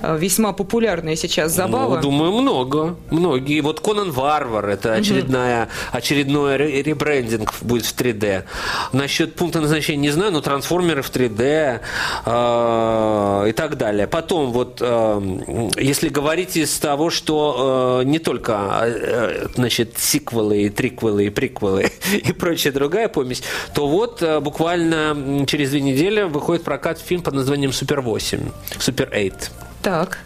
Э, 0.03 0.19
весьма 0.19 0.53
популярная 0.53 1.15
сейчас 1.15 1.53
забава. 1.53 1.97
Ну, 1.97 2.03
думаю, 2.03 2.33
много. 2.33 2.97
Многие. 3.11 3.61
Вот 3.61 3.81
Конан 3.81 4.11
Варвар, 4.11 4.69
это 4.69 4.95
очередная, 4.95 5.65
угу. 5.65 5.71
очередной 5.93 6.57
ребрендинг 6.83 7.55
будет 7.61 7.87
в 7.87 7.97
3D. 7.97 8.45
Насчет 8.93 9.37
пункта 9.37 9.61
назначения 9.61 10.03
не 10.03 10.11
знаю, 10.11 10.33
но 10.33 10.41
трансформеры 10.41 11.03
в 11.03 11.11
3D 11.11 11.81
э, 12.27 13.49
и 13.49 13.53
так 13.53 13.77
далее. 13.77 14.09
Потом, 14.09 14.51
вот, 14.51 14.79
э, 14.81 15.71
если 15.77 16.09
говорить 16.09 16.57
из 16.57 16.77
того, 16.79 17.11
что 17.11 18.01
э, 18.03 18.05
не 18.07 18.19
только 18.19 18.81
э, 18.83 19.49
значит, 19.55 19.99
сиквелы, 19.99 20.63
и 20.63 20.69
триквелы, 20.69 21.27
и 21.27 21.31
приквелы 21.31 21.91
и 22.13 22.33
прочая 22.33 22.73
другая 22.73 23.09
помесь, 23.09 23.43
то 23.75 23.89
вот 23.89 24.23
э, 24.23 24.41
буквально 24.41 25.47
через 25.47 25.71
две 25.71 25.81
недели 25.81 26.23
выходит 26.23 26.65
прокат 26.65 26.99
фильм 26.99 27.23
под 27.23 27.35
названием 27.35 27.73
«Супер 27.73 28.01
8», 28.01 28.53
«Супер 28.79 29.11
8». 29.13 29.35
Так. 29.83 30.19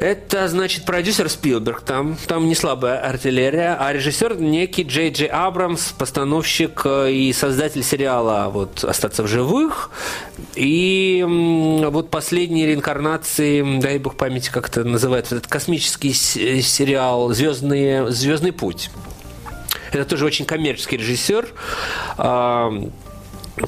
Это, 0.00 0.48
значит, 0.48 0.86
продюсер 0.86 1.28
Спилберг, 1.28 1.82
там, 1.82 2.16
там 2.26 2.48
не 2.48 2.54
слабая 2.54 3.06
артиллерия, 3.06 3.76
а 3.78 3.92
режиссер 3.92 4.40
некий 4.40 4.82
Джей 4.82 5.10
Джей 5.10 5.28
Абрамс, 5.28 5.92
постановщик 5.92 6.80
э, 6.86 7.12
и 7.12 7.34
создатель 7.34 7.82
сериала 7.82 8.48
вот 8.50 8.82
«Остаться 8.82 9.22
в 9.22 9.26
живых». 9.26 9.90
И 10.54 11.22
вот 11.26 12.08
последние 12.08 12.66
реинкарнации, 12.68 13.78
дай 13.78 13.98
бог 13.98 14.16
памяти, 14.16 14.50
как 14.50 14.70
это 14.70 14.84
называется, 14.84 15.36
этот 15.36 15.50
космический 15.50 16.14
сериал 16.14 17.34
«Звездные, 17.34 18.10
«Звездный 18.10 18.52
путь». 18.52 18.90
Это 19.92 20.06
тоже 20.06 20.24
очень 20.24 20.46
коммерческий 20.46 20.96
режиссер 20.96 21.48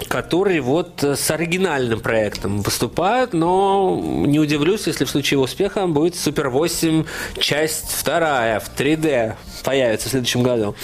который 0.09 0.61
вот 0.61 1.03
с 1.03 1.31
оригинальным 1.31 2.01
проектом 2.01 2.61
выступает, 2.63 3.33
но 3.33 4.01
не 4.03 4.39
удивлюсь, 4.39 4.87
если 4.87 5.05
в 5.05 5.11
случае 5.11 5.41
успеха 5.41 5.87
будет 5.87 6.17
Супер 6.17 6.49
8 6.49 7.05
часть 7.39 7.91
вторая 7.91 8.61
в 8.61 8.71
3D 8.77 9.35
появится 9.65 10.09
в 10.09 10.11
следующем 10.11 10.43
году. 10.43 10.75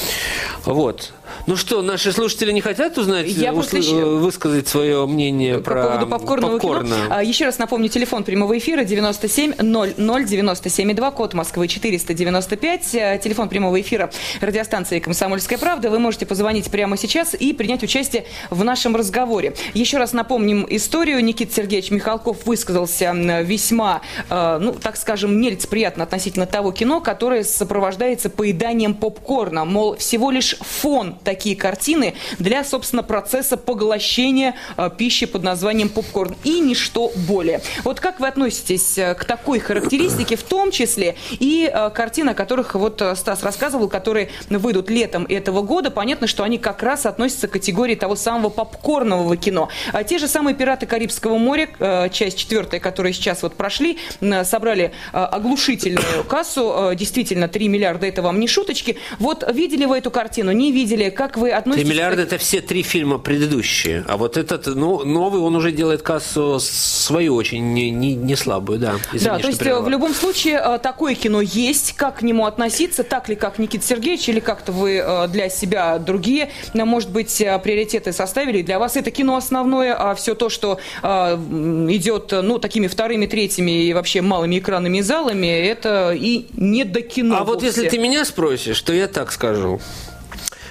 Вот. 0.64 1.12
Ну 1.48 1.56
что, 1.56 1.80
наши 1.80 2.12
слушатели 2.12 2.52
не 2.52 2.60
хотят 2.60 2.98
узнать, 2.98 3.26
Я 3.26 3.52
усл- 3.52 3.78
еще... 3.78 4.04
высказать 4.04 4.68
свое 4.68 5.06
мнение 5.06 5.60
про, 5.60 5.82
по 5.82 5.88
поводу 5.88 6.06
попкорного 6.06 6.52
попкорна? 6.58 6.94
кино? 6.94 7.06
А, 7.08 7.24
еще 7.24 7.46
раз 7.46 7.56
напомню, 7.56 7.88
телефон 7.88 8.22
прямого 8.22 8.58
эфира 8.58 8.84
97 8.84 9.54
00 9.58 10.24
97 10.26 10.94
2, 10.94 11.10
код 11.10 11.32
Москвы 11.32 11.66
495, 11.66 12.94
э, 12.96 13.20
телефон 13.24 13.48
прямого 13.48 13.80
эфира 13.80 14.10
радиостанции 14.42 14.98
«Комсомольская 14.98 15.56
правда». 15.56 15.88
Вы 15.88 15.98
можете 16.00 16.26
позвонить 16.26 16.70
прямо 16.70 16.98
сейчас 16.98 17.32
и 17.32 17.54
принять 17.54 17.82
участие 17.82 18.26
в 18.50 18.62
нашем 18.62 18.94
разговоре. 18.94 19.54
Еще 19.72 19.96
раз 19.96 20.12
напомним 20.12 20.66
историю. 20.68 21.24
Никита 21.24 21.54
Сергеевич 21.54 21.90
Михалков 21.90 22.44
высказался 22.44 23.14
весьма, 23.40 24.02
э, 24.28 24.58
ну, 24.60 24.74
так 24.74 24.98
скажем, 24.98 25.40
нелицеприятно 25.40 26.04
относительно 26.04 26.44
того 26.44 26.72
кино, 26.72 27.00
которое 27.00 27.42
сопровождается 27.42 28.28
поеданием 28.28 28.92
попкорна. 28.92 29.64
Мол, 29.64 29.96
всего 29.96 30.30
лишь 30.30 30.54
фон 30.60 31.14
таких 31.24 31.37
такие 31.38 31.54
картины 31.54 32.14
для, 32.40 32.64
собственно, 32.64 33.04
процесса 33.04 33.56
поглощения 33.56 34.56
э, 34.76 34.90
пищи 34.98 35.24
под 35.24 35.44
названием 35.44 35.88
попкорн 35.88 36.34
и 36.42 36.58
ничто 36.58 37.12
более. 37.14 37.60
Вот 37.84 38.00
как 38.00 38.18
вы 38.18 38.26
относитесь 38.26 38.98
э, 38.98 39.14
к 39.14 39.24
такой 39.24 39.60
характеристике, 39.60 40.34
в 40.34 40.42
том 40.42 40.72
числе 40.72 41.14
и 41.30 41.70
э, 41.72 41.76
о 41.76 42.34
которых 42.34 42.74
вот 42.74 43.00
Стас 43.14 43.44
рассказывал, 43.44 43.88
которые 43.88 44.30
выйдут 44.50 44.90
летом 44.90 45.26
этого 45.28 45.62
года, 45.62 45.92
понятно, 45.92 46.26
что 46.26 46.42
они 46.42 46.58
как 46.58 46.82
раз 46.82 47.06
относятся 47.06 47.46
к 47.46 47.52
категории 47.52 47.94
того 47.94 48.16
самого 48.16 48.48
попкорнового 48.48 49.36
кино. 49.36 49.68
А 49.92 50.02
те 50.02 50.18
же 50.18 50.26
самые 50.26 50.56
«Пираты 50.56 50.86
Карибского 50.86 51.38
моря», 51.38 51.68
часть 52.10 52.38
четвертая, 52.38 52.80
которые 52.80 53.12
сейчас 53.12 53.42
вот 53.42 53.54
прошли, 53.54 53.98
собрали 54.42 54.92
оглушительную 55.12 56.24
кассу, 56.24 56.92
действительно, 56.94 57.46
3 57.46 57.68
миллиарда, 57.68 58.06
это 58.06 58.22
вам 58.22 58.40
не 58.40 58.48
шуточки. 58.48 58.96
Вот 59.18 59.44
видели 59.52 59.84
вы 59.84 59.98
эту 59.98 60.10
картину, 60.10 60.52
не 60.52 60.72
видели, 60.72 61.10
как 61.10 61.27
вы 61.36 61.50
относитесь... 61.50 61.86
3 61.86 61.94
миллиарда– 61.94 62.22
это 62.22 62.38
все 62.38 62.60
три 62.60 62.82
фильма 62.82 63.18
предыдущие. 63.18 64.04
А 64.08 64.16
вот 64.16 64.36
этот 64.36 64.66
ну, 64.66 65.04
новый, 65.04 65.40
он 65.40 65.56
уже 65.56 65.72
делает 65.72 66.02
кассу 66.02 66.58
свою 66.60 67.34
очень 67.34 67.72
не, 67.72 67.90
не, 67.90 68.14
не 68.14 68.36
слабую, 68.36 68.78
да. 68.78 68.94
Извини, 69.12 69.36
да, 69.36 69.38
то 69.38 69.48
есть 69.48 69.58
прервала. 69.58 69.84
в 69.84 69.88
любом 69.88 70.14
случае 70.14 70.60
э, 70.64 70.78
такое 70.78 71.14
кино 71.14 71.40
есть. 71.40 71.94
Как 71.94 72.18
к 72.18 72.22
нему 72.22 72.46
относиться? 72.46 73.04
Так 73.04 73.28
ли, 73.28 73.36
как 73.36 73.58
Никита 73.58 73.84
Сергеевич, 73.84 74.28
или 74.28 74.40
как-то 74.40 74.72
вы 74.72 74.96
э, 74.96 75.28
для 75.28 75.48
себя 75.48 75.98
другие, 75.98 76.50
э, 76.72 76.84
может 76.84 77.10
быть, 77.10 77.36
приоритеты 77.62 78.12
составили? 78.12 78.62
Для 78.62 78.78
вас 78.78 78.96
это 78.96 79.10
кино 79.10 79.36
основное, 79.36 79.94
а 79.94 80.14
все 80.14 80.34
то, 80.34 80.48
что 80.48 80.78
идет, 81.02 82.32
ну, 82.32 82.58
такими 82.58 82.86
вторыми, 82.86 83.26
третьими 83.26 83.84
и 83.84 83.92
вообще 83.92 84.22
малыми 84.22 84.58
экранными 84.58 85.00
залами, 85.00 85.46
это 85.46 86.12
и 86.12 86.46
не 86.52 86.84
до 86.84 87.02
кино. 87.02 87.36
А 87.36 87.44
вовсе. 87.44 87.52
вот 87.52 87.62
если 87.62 87.88
ты 87.88 87.98
меня 87.98 88.24
спросишь, 88.24 88.80
то 88.82 88.92
я 88.92 89.08
так 89.08 89.32
скажу 89.32 89.80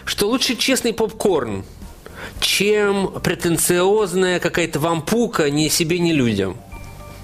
что 0.07 0.27
лучше 0.27 0.55
честный 0.55 0.93
попкорн, 0.93 1.63
чем 2.39 3.11
претенциозная 3.21 4.39
какая-то 4.39 4.79
вампука 4.79 5.49
ни 5.49 5.67
себе, 5.67 5.99
ни 5.99 6.13
людям. 6.13 6.57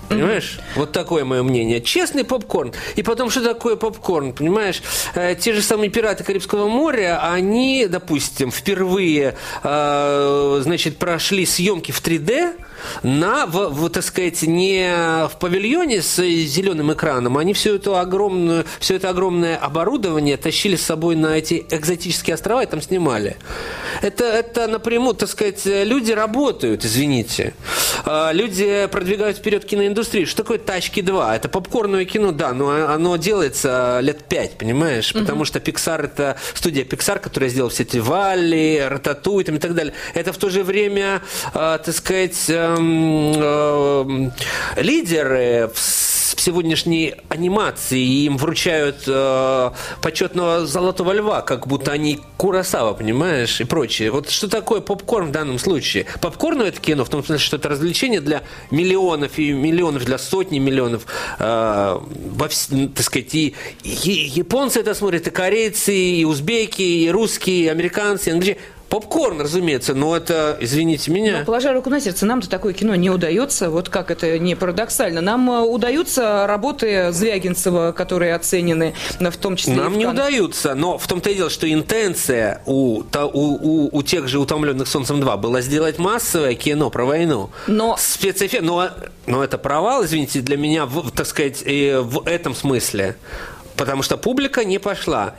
Понимаешь? 0.09 0.57
Mm-hmm. 0.57 0.79
Вот 0.79 0.91
такое 0.91 1.23
мое 1.23 1.43
мнение. 1.43 1.81
Честный 1.81 2.23
попкорн. 2.25 2.73
И 2.95 3.03
потом, 3.03 3.29
что 3.29 3.41
такое 3.41 3.77
попкорн? 3.77 4.33
Понимаешь? 4.33 4.83
Э, 5.15 5.33
те 5.33 5.53
же 5.53 5.61
самые 5.61 5.89
пираты 5.89 6.23
Карибского 6.23 6.67
моря, 6.67 7.19
они, 7.23 7.87
допустим, 7.87 8.51
впервые, 8.51 9.35
э, 9.63 10.59
значит, 10.61 10.97
прошли 10.97 11.45
съемки 11.45 11.91
в 11.91 12.01
3D, 12.01 12.53
на, 13.03 13.45
в, 13.45 13.69
в, 13.69 13.89
так 13.89 14.03
сказать, 14.03 14.41
не 14.43 15.27
в 15.27 15.37
павильоне 15.39 16.01
с 16.01 16.21
зеленым 16.23 16.93
экраном, 16.93 17.37
они 17.37 17.53
все 17.53 17.75
это 17.75 17.99
огромное, 17.99 18.65
все 18.79 18.95
это 18.95 19.09
огромное 19.09 19.57
оборудование 19.57 20.37
тащили 20.37 20.75
с 20.75 20.83
собой 20.83 21.15
на 21.15 21.37
эти 21.37 21.65
экзотические 21.69 22.35
острова 22.35 22.63
и 22.63 22.65
там 22.65 22.81
снимали. 22.81 23.37
Это, 24.01 24.25
это 24.25 24.67
напрямую, 24.67 25.15
так 25.15 25.29
сказать, 25.29 25.61
люди 25.65 26.11
работают, 26.11 26.85
извините. 26.85 27.53
А, 28.05 28.31
люди 28.31 28.87
продвигают 28.91 29.37
вперед 29.37 29.65
киноиндустрию. 29.65 30.27
Что 30.27 30.43
такое 30.43 30.57
«Тачки 30.57 31.01
2»? 31.01 31.35
Это 31.35 31.49
попкорное 31.49 32.05
кино, 32.05 32.31
да, 32.31 32.53
но 32.53 32.69
оно 32.69 33.17
делается 33.17 33.99
лет 34.01 34.25
пять, 34.25 34.57
понимаешь? 34.57 35.13
Потому 35.13 35.45
что 35.45 35.59
Pixar– 35.59 36.03
это 36.05 36.37
студия 36.53 36.83
Pixar, 36.83 37.19
которая 37.19 37.49
сделала 37.49 37.71
все 37.71 37.83
эти 37.83 37.97
«Валли», 37.97 38.85
«Рататуй» 38.89 39.43
и 39.43 39.57
так 39.57 39.73
далее. 39.73 39.93
Это 40.13 40.33
в 40.33 40.37
то 40.37 40.49
же 40.49 40.63
время, 40.63 41.21
а, 41.53 41.77
так 41.77 41.95
сказать, 41.95 42.45
э, 42.47 42.72
лидеры 44.77 45.71
в 45.73 46.03
сегодняшней 46.43 47.15
анимацией, 47.29 48.03
и 48.03 48.25
им 48.25 48.37
вручают 48.37 49.03
э, 49.07 49.71
почетного 50.01 50.65
золотого 50.65 51.13
льва, 51.13 51.41
как 51.41 51.67
будто 51.67 51.91
они 51.91 52.19
Курасава, 52.37 52.93
понимаешь, 52.93 53.61
и 53.61 53.63
прочее. 53.63 54.11
Вот 54.11 54.29
что 54.29 54.49
такое 54.49 54.81
попкорн 54.81 55.27
в 55.27 55.31
данном 55.31 55.57
случае? 55.57 56.05
Попкорн 56.21 56.61
это 56.61 56.79
кино, 56.81 57.05
в 57.05 57.09
том 57.09 57.23
смысле, 57.23 57.43
что 57.43 57.57
это 57.57 57.69
развлечение 57.69 58.19
для 58.19 58.43
миллионов 58.71 59.39
и 59.39 59.51
миллионов, 59.51 60.03
для 60.03 60.17
сотни 60.17 60.59
миллионов, 60.59 61.05
э, 61.39 61.99
во, 61.99 62.47
так 62.47 63.05
сказать, 63.05 63.33
и, 63.35 63.55
и 63.83 64.11
японцы 64.11 64.81
это 64.81 64.93
смотрят, 64.93 65.27
и 65.27 65.29
корейцы, 65.29 65.95
и 65.95 66.25
узбеки, 66.25 66.81
и 66.81 67.09
русские, 67.09 67.65
и 67.65 67.67
американцы, 67.69 68.29
и 68.29 68.33
англичане. 68.33 68.59
Попкорн, 68.93 69.41
разумеется, 69.41 69.95
но 69.95 70.15
это, 70.15 70.55
извините 70.61 71.09
меня. 71.09 71.39
Но, 71.39 71.45
положа 71.45 71.73
руку 71.73 71.89
на 71.89 71.99
сердце, 71.99 72.27
нам-то 72.27 72.47
такое 72.47 72.73
кино 72.73 72.93
не 72.93 73.09
удается, 73.09 73.71
вот 73.71 73.89
как 73.89 74.11
это 74.11 74.37
не 74.37 74.53
парадоксально. 74.53 75.19
Нам 75.19 75.49
э, 75.49 75.61
удаются 75.61 76.45
работы 76.45 77.11
Звягинцева, 77.11 77.91
которые 77.91 78.35
оценены, 78.35 78.93
э, 79.19 79.31
в 79.31 79.37
том 79.37 79.55
числе 79.55 79.73
и 79.73 79.77
Нам 79.77 79.97
не 79.97 80.05
удаются, 80.05 80.75
но 80.75 80.99
в 80.99 81.07
том-то 81.07 81.31
и 81.31 81.33
дело, 81.33 81.49
что 81.49 81.67
интенция 81.67 82.61
у, 82.67 83.01
у, 83.01 83.27
у, 83.33 83.89
у 83.97 84.03
тех 84.03 84.27
же 84.27 84.37
«Утомленных 84.37 84.87
солнцем 84.87 85.19
2» 85.19 85.37
была 85.37 85.61
сделать 85.61 85.97
массовое 85.97 86.53
кино 86.53 86.91
про 86.91 87.05
войну. 87.05 87.49
Но- 87.65 87.97
Спецэффект, 87.97 88.63
но, 88.63 88.89
но 89.25 89.43
это 89.43 89.57
провал, 89.57 90.05
извините, 90.05 90.41
для 90.41 90.55
меня, 90.55 90.85
в, 90.85 91.09
так 91.09 91.25
сказать, 91.25 91.63
в 91.63 92.27
этом 92.27 92.53
смысле. 92.53 93.15
Потому 93.75 94.03
что 94.03 94.17
публика 94.17 94.63
не 94.63 94.77
пошла. 94.77 95.33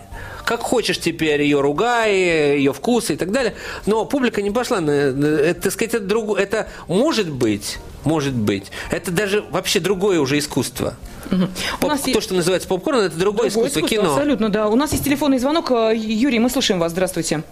Как 0.45 0.61
хочешь 0.61 0.99
теперь 1.01 1.43
ее 1.43 1.61
ругай, 1.61 2.15
ее 2.59 2.73
вкусы 2.73 3.15
и 3.15 3.17
так 3.17 3.31
далее. 3.33 3.55
Но 3.87 4.05
публика 4.05 4.43
не 4.43 4.51
пошла. 4.51 4.81
на- 4.81 4.91
Это, 4.91 5.63
так 5.63 5.73
сказать, 5.73 5.95
это, 5.95 6.05
друг- 6.05 6.39
это 6.39 6.69
может 6.87 7.31
быть, 7.31 7.79
может 8.05 8.35
быть. 8.35 8.67
Это 8.91 9.11
даже 9.11 9.43
вообще 9.51 9.81
другое 9.81 10.21
уже 10.21 10.39
искусство. 10.39 10.95
У 11.31 11.37
Поп- 11.81 11.99
то, 11.99 12.09
есть- 12.09 12.23
что 12.23 12.35
называется 12.35 12.69
попкорн, 12.69 12.99
это 12.99 13.17
другое, 13.17 13.49
Другое 13.49 13.49
искусство, 13.49 13.79
искусство, 13.81 14.03
кино. 14.03 14.13
Абсолютно, 14.13 14.49
да. 14.51 14.69
У 14.69 14.77
нас 14.77 14.93
есть 14.93 15.05
телефонный 15.05 15.39
звонок. 15.39 15.71
Э, 15.71 15.93
Юрий, 15.97 16.39
мы 16.39 16.51
слушаем 16.51 16.79
вас. 16.79 16.93
Здравствуйте. 16.93 17.43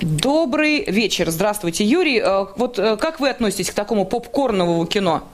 Добрый 0.00 0.84
вечер. 0.84 1.30
Здравствуйте, 1.30 1.84
Юрий. 1.84 2.18
Э, 2.20 2.46
Вот 2.56 2.78
э, 2.78 2.96
как 2.96 3.18
вы 3.20 3.28
относитесь 3.30 3.70
к 3.70 3.74
такому 3.74 4.04
попкорновому 4.06 4.86
кино? 4.86 5.24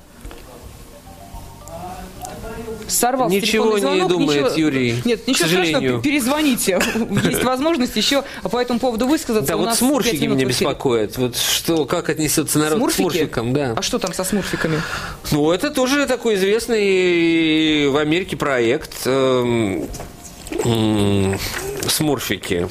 Сорвался 2.86 3.34
Ничего 3.34 3.76
телефонный 3.76 3.76
не 3.76 3.80
звонок, 3.80 4.08
думает 4.08 4.44
ничего- 4.44 4.56
Юрий, 4.58 5.02
Нет, 5.04 5.26
ничего 5.26 5.48
страшного, 5.48 6.02
перезвоните. 6.02 6.80
Есть 7.24 7.44
возможность 7.44 7.96
еще 7.96 8.24
по 8.42 8.60
этому 8.60 8.78
поводу 8.80 9.06
высказаться. 9.06 9.48
Да, 9.52 9.56
У 9.56 9.60
вот 9.64 9.74
смурфики 9.74 10.24
меня 10.24 10.44
беспокоят. 10.44 11.16
Вот 11.16 11.36
что, 11.36 11.84
как 11.86 12.08
отнесется 12.10 12.58
народ 12.58 12.78
Смурфики? 12.78 12.96
к 12.96 13.10
смурфикам, 13.12 13.52
да. 13.52 13.74
А 13.76 13.82
что 13.82 13.98
там 13.98 14.12
со 14.12 14.24
смурфиками? 14.24 14.80
Ну, 15.30 15.50
это 15.50 15.70
тоже 15.70 16.06
такой 16.06 16.34
известный 16.34 17.88
в 17.88 17.96
Америке 17.96 18.36
проект. 18.36 18.92
эм, 19.06 19.88
Смурфики. 21.88 22.68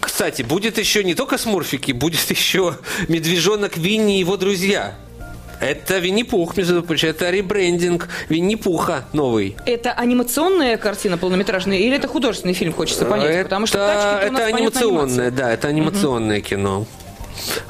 Кстати, 0.00 0.42
будет 0.42 0.78
еще 0.78 1.04
не 1.04 1.14
только 1.14 1.38
смурфики, 1.38 1.92
будет 1.92 2.30
еще 2.30 2.76
медвежонок 3.08 3.76
Винни 3.76 4.16
и 4.16 4.20
его 4.20 4.36
друзья. 4.36 4.94
Это 5.62 5.98
Винни-Пух, 5.98 6.56
между 6.56 6.82
прочим, 6.82 7.10
это 7.10 7.30
ребрендинг 7.30 8.08
Винни-Пуха 8.28 9.04
новый. 9.12 9.56
Это 9.64 9.92
анимационная 9.92 10.76
картина 10.76 11.16
полнометражная 11.16 11.78
или 11.78 11.96
это 11.96 12.08
художественный 12.08 12.52
фильм, 12.52 12.72
хочется 12.72 13.04
понять? 13.04 13.30
это, 13.30 13.44
Потому 13.44 13.66
что 13.66 13.78
нас, 13.78 14.24
это 14.24 14.44
анимационное, 14.46 15.30
да, 15.30 15.52
это 15.52 15.68
анимационное 15.68 16.40
кино. 16.40 16.84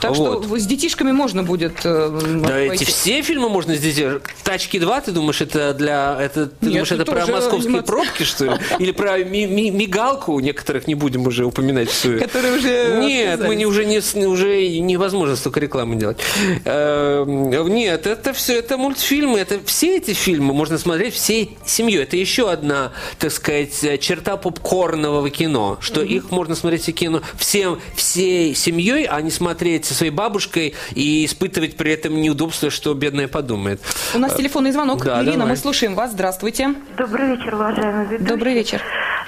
Так 0.01 0.17
Вот. 0.17 0.45
что 0.45 0.59
с 0.59 0.67
детишками 0.67 1.13
можно 1.13 1.43
будет 1.43 1.81
э, 1.85 2.21
Да 2.45 2.59
эти 2.59 2.85
все 2.85 3.23
фильмы 3.23 3.49
можно 3.49 3.75
здесь. 3.77 3.99
Тачки 4.43 4.79
2, 4.79 5.01
ты 5.03 5.13
думаешь, 5.13 5.41
это 5.41 5.73
для. 5.75 6.17
Это, 6.21 6.47
ты 6.47 6.67
Нет, 6.67 6.73
думаешь, 6.73 6.93
это 6.93 7.05
про 7.05 7.27
московские 7.27 7.69
анимация. 7.69 7.83
пробки, 7.83 8.23
что 8.25 8.45
ли? 8.47 8.53
Или 8.79 8.93
про 8.93 9.19
ми- 9.19 9.47
ми- 9.47 9.71
мигалку, 9.71 10.39
некоторых 10.41 10.87
не 10.87 10.95
будем 10.95 11.27
уже 11.27 11.45
упоминать. 11.45 11.91
Что... 11.91 12.19
Которые 12.19 12.57
уже 12.59 12.99
Нет, 13.01 13.41
мы 13.47 13.55
не, 13.57 13.67
уже, 13.67 13.85
не, 13.85 14.01
с- 14.01 14.15
уже 14.15 14.69
невозможно 14.79 15.37
столько 15.37 15.61
рекламы 15.61 15.97
делать. 15.97 16.19
Эм, 16.65 17.69
Нет, 17.73 18.07
это 18.07 18.33
все, 18.33 18.59
это 18.59 18.77
мультфильмы, 18.77 19.39
это 19.39 19.61
все 19.65 19.97
эти 19.97 20.13
фильмы 20.13 20.55
можно 20.55 20.79
смотреть 20.79 21.15
всей 21.15 21.57
семьей. 21.67 22.03
Это 22.03 22.17
еще 22.17 22.51
одна, 22.51 22.93
так 23.19 23.31
сказать, 23.33 24.01
черта 24.01 24.37
попкорнового 24.37 25.31
кино, 25.31 25.79
что 25.81 26.03
их 26.03 26.31
можно 26.31 26.55
смотреть 26.55 26.83
все 26.83 26.93
кино 26.93 27.23
всем, 27.37 27.81
всей 27.95 28.55
семьей, 28.55 29.05
а 29.05 29.21
не 29.21 29.31
смотреть 29.31 29.52
со 29.87 29.95
своей 29.95 30.13
бабушкой 30.13 30.75
и 30.95 31.25
испытывать 31.25 31.77
при 31.77 31.93
этом 31.93 32.21
неудобство, 32.21 32.71
что 32.71 32.95
бедная 32.95 33.29
подумает. 33.29 33.81
У 34.15 34.19
нас 34.19 34.35
телефонный 34.35 34.73
звонок. 34.73 35.05
Да, 35.05 35.23
Ирина, 35.23 35.39
давай. 35.39 35.51
мы 35.51 35.57
слушаем 35.57 35.95
вас. 35.95 36.13
Здравствуйте. 36.13 36.75
Добрый 36.97 37.37
вечер, 37.37 37.55
уважаемый 37.55 38.07
ведущий. 38.07 38.25
Добрый 38.25 38.55
вечер. 38.55 38.83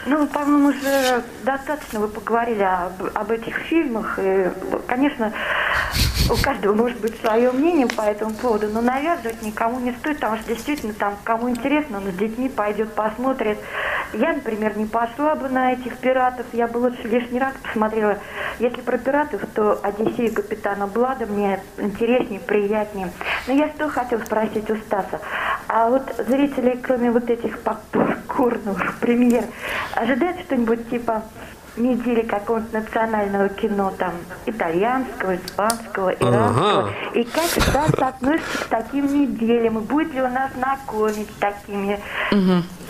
Ну, 0.07 0.27
по-моему, 0.27 0.69
уже 0.69 1.23
достаточно 1.45 2.01
вы 2.01 2.09
поговорили 2.09 2.63
об, 2.63 3.05
об 3.15 3.31
этих 3.31 3.57
фильмах. 3.57 4.19
И, 4.21 4.51
конечно, 4.87 5.33
у 6.31 6.37
каждого 6.37 6.75
может 6.75 7.01
быть 7.01 7.19
свое 7.21 7.53
мнение 7.53 7.87
по 7.87 8.03
этому 8.03 8.35
поводу, 8.35 8.69
но 8.69 8.81
навязывать 8.81 9.43
никому 9.43 9.81
не 9.81 9.93
стоит, 9.93 10.17
потому 10.17 10.37
что 10.39 10.49
действительно 10.49 10.95
там 10.95 11.17
кому 11.25 11.51
интересно, 11.51 11.99
он 11.99 12.13
с 12.13 12.17
детьми 12.17 12.49
пойдет, 12.49 12.93
посмотрит. 12.93 13.59
Я, 14.13 14.33
например, 14.35 14.77
не 14.77 14.87
пошла 14.87 15.35
бы 15.35 15.49
на 15.49 15.73
этих 15.73 15.97
пиратов, 15.99 16.47
я 16.53 16.67
бы 16.69 16.79
лучше 16.79 17.03
лишний 17.09 17.39
раз 17.39 17.55
посмотрела. 17.63 18.19
Если 18.59 18.81
про 18.81 18.97
пиратов, 18.99 19.43
то 19.55 19.81
Одиссея 20.14 20.31
капитана 20.31 20.87
Блада 20.87 21.27
мне 21.27 21.61
интереснее, 21.79 22.40
приятнее. 22.40 23.11
Но 23.46 23.55
я 23.55 23.68
что 23.70 23.88
хотел 23.88 24.20
спросить 24.20 24.70
у 24.70 24.77
Стаса. 24.77 25.20
А 25.68 25.88
вот 25.88 26.03
зрители, 26.29 26.79
кроме 26.83 27.11
вот 27.11 27.29
этих 27.31 27.59
попкорновых 27.61 28.98
премьер, 28.98 29.44
ожидают 29.94 30.40
что-нибудь 30.40 30.88
типа 30.90 31.22
недели 31.77 32.22
какого-нибудь 32.22 32.72
национального 32.72 33.48
кино, 33.48 33.92
там, 33.98 34.12
итальянского, 34.46 35.37
испанского, 35.37 36.11
иранского. 36.11 36.81
Ага. 36.81 36.90
И 37.14 37.24
как 37.24 37.46
Стас 37.46 37.94
относится 37.94 38.59
к 38.59 38.66
таким 38.68 39.07
неделям? 39.07 39.79
И 39.79 39.81
будет 39.81 40.14
ли 40.14 40.22
у 40.22 40.29
нас 40.29 40.53
знакомить 40.53 41.29
с 41.31 41.40
такими 41.40 41.98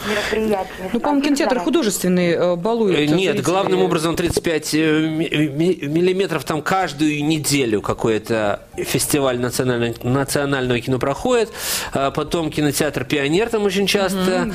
мероприятиями? 0.09 0.91
Ну, 0.93 1.01
по-моему, 1.01 1.25
кинотеатр 1.25 1.59
художественный 1.61 2.33
э, 2.33 2.57
балует. 2.57 2.99
Э, 2.99 3.07
Нет, 3.07 3.43
главным 3.43 3.83
образом 3.83 4.17
35 4.17 4.75
э, 4.75 5.01
ми- 5.09 5.29
ми- 5.49 5.79
миллиметров 5.89 6.45
там 6.45 6.63
каждую 6.63 7.25
неделю 7.25 7.81
какой-то 7.83 8.61
фестиваль 8.77 9.39
национального, 9.41 9.95
национального 10.03 10.81
кино 10.81 10.99
проходит. 10.99 11.51
А 11.93 12.11
Потом 12.11 12.51
кинотеатр 12.51 13.05
«Пионер» 13.05 13.49
там 13.49 13.65
очень 13.65 13.87
часто 13.87 14.47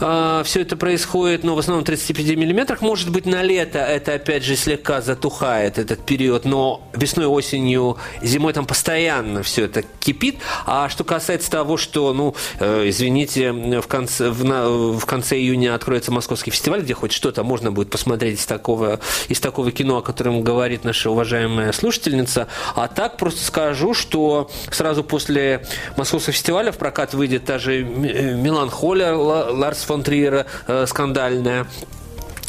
да. 0.00 0.42
все 0.44 0.60
это 0.62 0.76
происходит, 0.76 1.44
но 1.44 1.54
в 1.54 1.58
основном 1.58 1.84
35 1.84 2.36
миллиметрах. 2.36 2.80
Может 2.80 3.10
быть, 3.10 3.26
на 3.26 3.42
лето 3.42 3.78
это 3.78 4.14
опять 4.14 4.44
же 4.44 4.56
слегка 4.56 5.00
затухает 5.00 5.78
этот 5.78 6.04
период, 6.04 6.44
но 6.44 6.82
весной, 6.94 7.26
осенью, 7.26 7.96
зимой 8.22 8.52
там 8.52 8.66
постоянно 8.66 9.42
все 9.42 9.64
это 9.66 9.82
кипит. 10.00 10.36
А 10.66 10.88
что 10.88 11.04
касается 11.04 11.50
того, 11.50 11.76
что, 11.76 12.12
ну, 12.12 12.34
извините, 12.60 13.52
в 13.52 13.86
конце, 13.86 14.30
в, 14.30 14.44
на- 14.44 14.68
в 14.98 15.06
конце 15.06 15.36
июня 15.36 15.74
откроется 15.74 16.12
Московский 16.12 16.50
фестиваль, 16.50 16.82
где 16.82 16.94
хоть 16.94 17.12
что-то 17.12 17.42
можно 17.44 17.72
будет 17.72 17.90
посмотреть 17.90 18.38
из 18.40 18.46
такого, 18.46 19.00
из 19.28 19.40
такого 19.40 19.70
кино, 19.72 19.98
о 19.98 20.02
котором 20.02 20.42
говорит 20.42 20.84
наша 20.84 21.10
уважаемая 21.10 21.72
слушательница. 21.72 22.48
А 22.74 22.88
так 22.88 23.16
просто 23.16 23.44
скажу, 23.44 23.94
что 23.94 24.50
сразу 24.70 25.04
после 25.04 25.66
Московского 25.96 26.32
фестиваля 26.32 26.72
в 26.72 26.78
прокат 26.78 27.14
выйдет 27.14 27.44
та 27.44 27.58
же 27.58 27.80
э, 27.82 28.34
«Меланхолия» 28.34 29.14
Ла- 29.14 29.50
Ларс 29.50 29.82
фон 29.84 30.02
Триера, 30.02 30.46
э, 30.66 30.86
скандальная. 30.86 31.66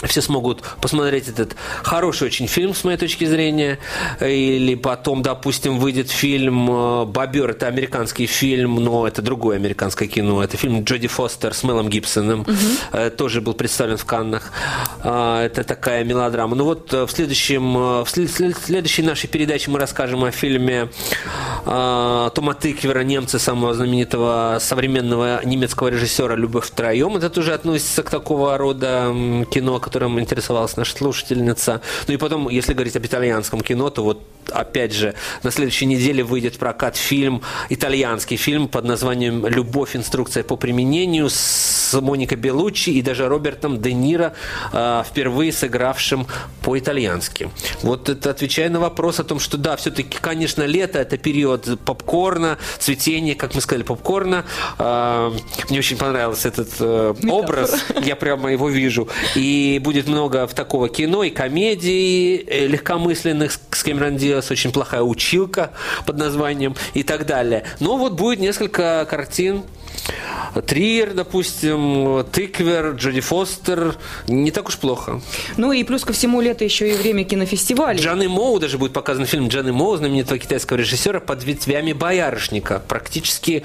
Все 0.07 0.21
смогут 0.21 0.61
посмотреть 0.81 1.27
этот 1.29 1.55
хороший 1.83 2.27
очень 2.27 2.47
фильм, 2.47 2.73
с 2.73 2.83
моей 2.83 2.97
точки 2.97 3.25
зрения. 3.25 3.79
Или 4.19 4.75
потом, 4.75 5.21
допустим, 5.21 5.79
выйдет 5.79 6.09
фильм 6.11 6.69
э, 6.69 7.05
«Бобер». 7.05 7.51
Это 7.51 7.67
американский 7.67 8.25
фильм, 8.25 8.75
но 8.75 9.07
это 9.07 9.21
другое 9.21 9.55
американское 9.57 10.07
кино. 10.07 10.43
Это 10.43 10.57
фильм 10.57 10.83
Джоди 10.83 11.07
Фостер 11.07 11.53
с 11.53 11.63
Мелом 11.63 11.89
Гибсоном. 11.89 12.45
Э, 12.91 13.09
Тоже 13.09 13.41
был 13.41 13.53
представлен 13.53 13.97
в 13.97 14.05
Каннах. 14.05 14.51
А, 15.03 15.43
Это 15.45 15.63
такая 15.63 16.03
мелодрама. 16.03 16.55
Ну 16.55 16.65
вот 16.65 16.93
э, 16.93 17.05
в, 17.05 17.11
следующем, 17.11 17.77
э, 17.77 18.03
в 18.03 18.09
след- 18.09 18.31
след- 18.31 18.57
следующей 18.57 19.03
нашей 19.03 19.27
передаче 19.27 19.71
мы 19.71 19.79
расскажем 19.79 20.23
о 20.23 20.31
фильме 20.31 20.89
э, 21.65 22.29
Тома 22.35 22.53
Тыквера, 22.53 23.01
немца, 23.03 23.39
самого 23.39 23.73
знаменитого 23.73 24.57
современного 24.59 25.43
немецкого 25.45 25.87
режиссера 25.89 26.35
«Любовь 26.35 26.65
втроем». 26.65 27.15
Это 27.15 27.29
тоже 27.29 27.53
относится 27.53 28.03
к 28.03 28.09
такого 28.09 28.57
рода 28.57 29.13
кино, 29.51 29.79
которым 29.93 30.19
интересовалась 30.19 30.75
наша 30.75 30.97
слушательница. 30.97 31.81
Ну 32.07 32.15
и 32.15 32.17
потом, 32.17 32.49
если 32.49 32.73
говорить 32.73 32.95
об 32.95 33.05
итальянском 33.05 33.61
кино, 33.61 33.91
то 33.91 34.03
вот 34.03 34.23
опять 34.51 34.93
же, 34.93 35.15
на 35.43 35.51
следующей 35.51 35.85
неделе 35.85 36.23
выйдет 36.23 36.55
в 36.55 36.59
прокат 36.59 36.97
фильм, 36.97 37.41
итальянский 37.69 38.37
фильм 38.37 38.67
под 38.67 38.85
названием 38.85 39.45
«Любовь. 39.47 39.95
Инструкция 39.95 40.43
по 40.43 40.55
применению» 40.55 41.29
с 41.29 41.99
Моникой 42.01 42.37
Белуччи 42.37 42.89
и 42.89 43.01
даже 43.01 43.27
Робертом 43.27 43.81
Де 43.81 43.93
Ниро, 43.93 44.33
э, 44.71 45.03
впервые 45.07 45.51
сыгравшим 45.51 46.27
по-итальянски. 46.61 47.49
Вот 47.81 48.09
это 48.09 48.29
отвечая 48.29 48.69
на 48.69 48.79
вопрос 48.79 49.19
о 49.19 49.23
том, 49.23 49.39
что 49.39 49.57
да, 49.57 49.75
все-таки, 49.75 50.17
конечно, 50.19 50.63
лето– 50.63 50.99
это 50.99 51.17
период 51.17 51.79
попкорна, 51.85 52.57
цветения, 52.79 53.35
как 53.35 53.55
мы 53.55 53.61
сказали, 53.61 53.83
попкорна. 53.83 54.45
Э, 54.79 55.31
мне 55.69 55.79
очень 55.79 55.97
понравился 55.97 56.47
этот 56.47 56.69
э, 56.79 57.13
образ, 57.27 57.85
я 58.03 58.15
прямо 58.15 58.51
его 58.51 58.69
вижу. 58.69 59.07
И 59.35 59.79
будет 59.83 60.07
много 60.07 60.47
в 60.47 60.53
такого 60.53 60.89
кино 60.89 61.23
и 61.23 61.29
комедий 61.29 62.37
э, 62.37 62.67
легкомысленных 62.67 63.53
с 63.71 63.83
Кэмерон 63.83 64.17
Диас, 64.17 64.32
очень 64.37 64.71
плохая 64.71 65.01
училка 65.01 65.71
под 66.05 66.17
названием 66.17 66.75
и 66.93 67.03
так 67.03 67.25
далее. 67.25 67.63
Но 67.79 67.97
вот 67.97 68.13
будет 68.13 68.39
несколько 68.39 69.05
картин 69.09 69.63
Триер, 70.67 71.13
допустим, 71.13 72.25
Тыквер, 72.31 72.91
Джоди 72.91 73.21
Фостер. 73.21 73.95
Не 74.27 74.51
так 74.51 74.67
уж 74.67 74.77
плохо. 74.77 75.21
Ну 75.57 75.71
и 75.71 75.83
плюс 75.83 76.03
ко 76.03 76.13
всему 76.13 76.41
лето 76.41 76.63
еще 76.63 76.91
и 76.91 76.95
время 76.95 77.23
кинофестивалей. 77.23 77.99
Джаны 77.99 78.29
Моу 78.29 78.59
даже 78.59 78.77
будет 78.77 78.93
показан 78.93 79.25
фильм 79.25 79.47
Джаны 79.47 79.73
Моу, 79.73 79.95
знаменитого 79.97 80.37
китайского 80.37 80.77
режиссера, 80.77 81.19
под 81.19 81.43
ветвями 81.43 81.93
боярышника. 81.93 82.83
Практически 82.87 83.63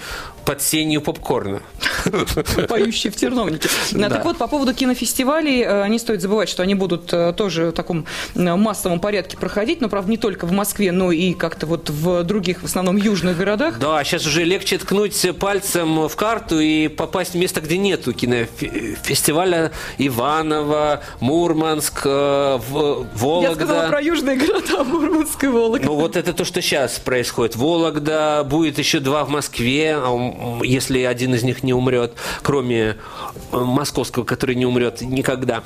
под 0.48 0.62
сенью 0.62 1.02
попкорна. 1.02 1.60
Поющие 2.68 3.12
в 3.12 3.16
терновнике. 3.16 3.68
Да. 3.92 4.08
Так 4.08 4.24
вот, 4.24 4.38
по 4.38 4.48
поводу 4.48 4.72
кинофестивалей, 4.72 5.62
э, 5.62 5.88
не 5.88 5.98
стоит 5.98 6.22
забывать, 6.22 6.48
что 6.48 6.62
они 6.62 6.74
будут 6.74 7.12
э, 7.12 7.34
тоже 7.34 7.66
в 7.66 7.72
таком 7.72 8.06
э, 8.34 8.56
массовом 8.56 8.98
порядке 8.98 9.36
проходить, 9.36 9.82
но, 9.82 9.90
правда, 9.90 10.10
не 10.10 10.16
только 10.16 10.46
в 10.46 10.52
Москве, 10.52 10.90
но 10.90 11.12
и 11.12 11.34
как-то 11.34 11.66
вот 11.66 11.90
в 11.90 12.24
других, 12.24 12.62
в 12.62 12.64
основном, 12.64 12.96
южных 12.96 13.36
городах. 13.36 13.78
Да, 13.78 14.02
сейчас 14.04 14.24
уже 14.24 14.44
легче 14.44 14.78
ткнуть 14.78 15.22
пальцем 15.38 16.08
в 16.08 16.16
карту 16.16 16.58
и 16.60 16.88
попасть 16.88 17.32
в 17.32 17.36
место, 17.36 17.60
где 17.60 17.76
нету 17.76 18.14
кинофестиваля 18.14 19.72
Иваново, 19.98 21.02
Мурманск, 21.20 22.06
Вологда. 22.06 23.48
Я 23.50 23.54
сказала 23.54 23.88
про 23.88 24.00
южные 24.00 24.36
города, 24.38 24.82
Мурманск 24.82 25.44
и 25.44 25.46
Вологда. 25.46 25.84
Ну, 25.84 25.94
вот 25.96 26.16
это 26.16 26.32
то, 26.32 26.46
что 26.46 26.62
сейчас 26.62 26.98
происходит. 26.98 27.54
Вологда, 27.54 28.44
будет 28.44 28.78
еще 28.78 29.00
два 29.00 29.26
в 29.26 29.28
Москве, 29.28 29.94
а 29.94 30.37
если 30.62 31.02
один 31.02 31.34
из 31.34 31.42
них 31.42 31.62
не 31.62 31.72
умрет, 31.72 32.12
кроме 32.42 32.96
э, 33.52 33.56
московского, 33.56 34.24
который 34.24 34.54
не 34.54 34.66
умрет 34.66 35.00
никогда. 35.00 35.62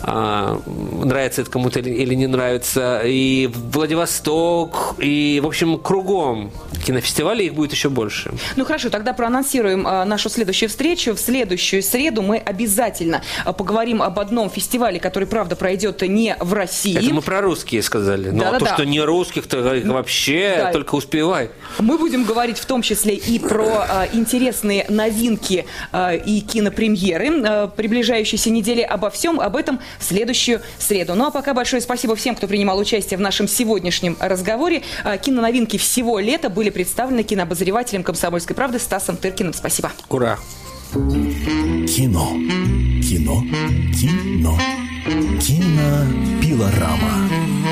А, 0.00 0.60
нравится 1.02 1.42
это 1.42 1.50
кому-то 1.50 1.80
или 1.80 2.14
не 2.14 2.26
нравится. 2.26 3.02
И 3.04 3.48
Владивосток, 3.52 4.96
и, 4.98 5.40
в 5.42 5.46
общем, 5.46 5.78
кругом 5.78 6.50
кинофестивали 6.84 7.44
их 7.44 7.54
будет 7.54 7.72
еще 7.72 7.88
больше. 7.88 8.32
Ну 8.56 8.64
хорошо, 8.64 8.90
тогда 8.90 9.12
проанонсируем 9.12 9.86
а, 9.86 10.04
нашу 10.04 10.28
следующую 10.28 10.68
встречу. 10.68 11.14
В 11.14 11.20
следующую 11.20 11.82
среду 11.82 12.22
мы 12.22 12.38
обязательно 12.38 13.22
а, 13.44 13.52
поговорим 13.52 14.02
об 14.02 14.18
одном 14.18 14.50
фестивале, 14.50 15.00
который, 15.00 15.26
правда, 15.26 15.56
пройдет 15.56 16.02
не 16.02 16.36
в 16.40 16.52
России. 16.52 16.96
Это 16.96 17.14
мы 17.14 17.22
про 17.22 17.40
русские 17.40 17.82
сказали. 17.82 18.30
Ну, 18.30 18.44
а 18.44 18.58
то, 18.58 18.66
что 18.66 18.84
не 18.84 19.00
русских, 19.00 19.46
то 19.46 19.82
вообще 19.84 20.54
да. 20.58 20.72
только 20.72 20.94
успевай. 20.94 21.50
Мы 21.78 21.98
будем 21.98 22.24
говорить 22.24 22.58
в 22.58 22.66
том 22.66 22.82
числе 22.82 23.14
и 23.14 23.38
про 23.38 24.06
интересные 24.16 24.86
новинки 24.88 25.66
а, 25.92 26.14
и 26.14 26.40
кинопремьеры 26.40 27.42
а, 27.42 27.68
приближающейся 27.68 28.50
недели. 28.50 28.82
Обо 28.82 29.10
всем 29.10 29.40
об 29.40 29.56
этом 29.56 29.80
в 29.98 30.04
следующую 30.04 30.60
среду. 30.78 31.14
Ну 31.14 31.26
а 31.26 31.30
пока 31.30 31.54
большое 31.54 31.82
спасибо 31.82 32.16
всем, 32.16 32.34
кто 32.34 32.46
принимал 32.46 32.78
участие 32.78 33.18
в 33.18 33.20
нашем 33.20 33.48
сегодняшнем 33.48 34.16
разговоре. 34.20 34.82
Киноновинки 35.22 35.78
всего 35.78 36.18
лета 36.18 36.50
были 36.50 36.70
представлены 36.70 37.22
кинообозревателем 37.22 38.02
«Комсомольской 38.02 38.56
правды» 38.56 38.78
Стасом 38.78 39.16
Тыркиным. 39.16 39.52
Спасибо. 39.52 39.92
Ура! 40.08 40.38
Кино. 40.92 42.28
Кино. 43.02 43.42
Кино. 43.92 44.58
Кинопилорама. 45.40 47.56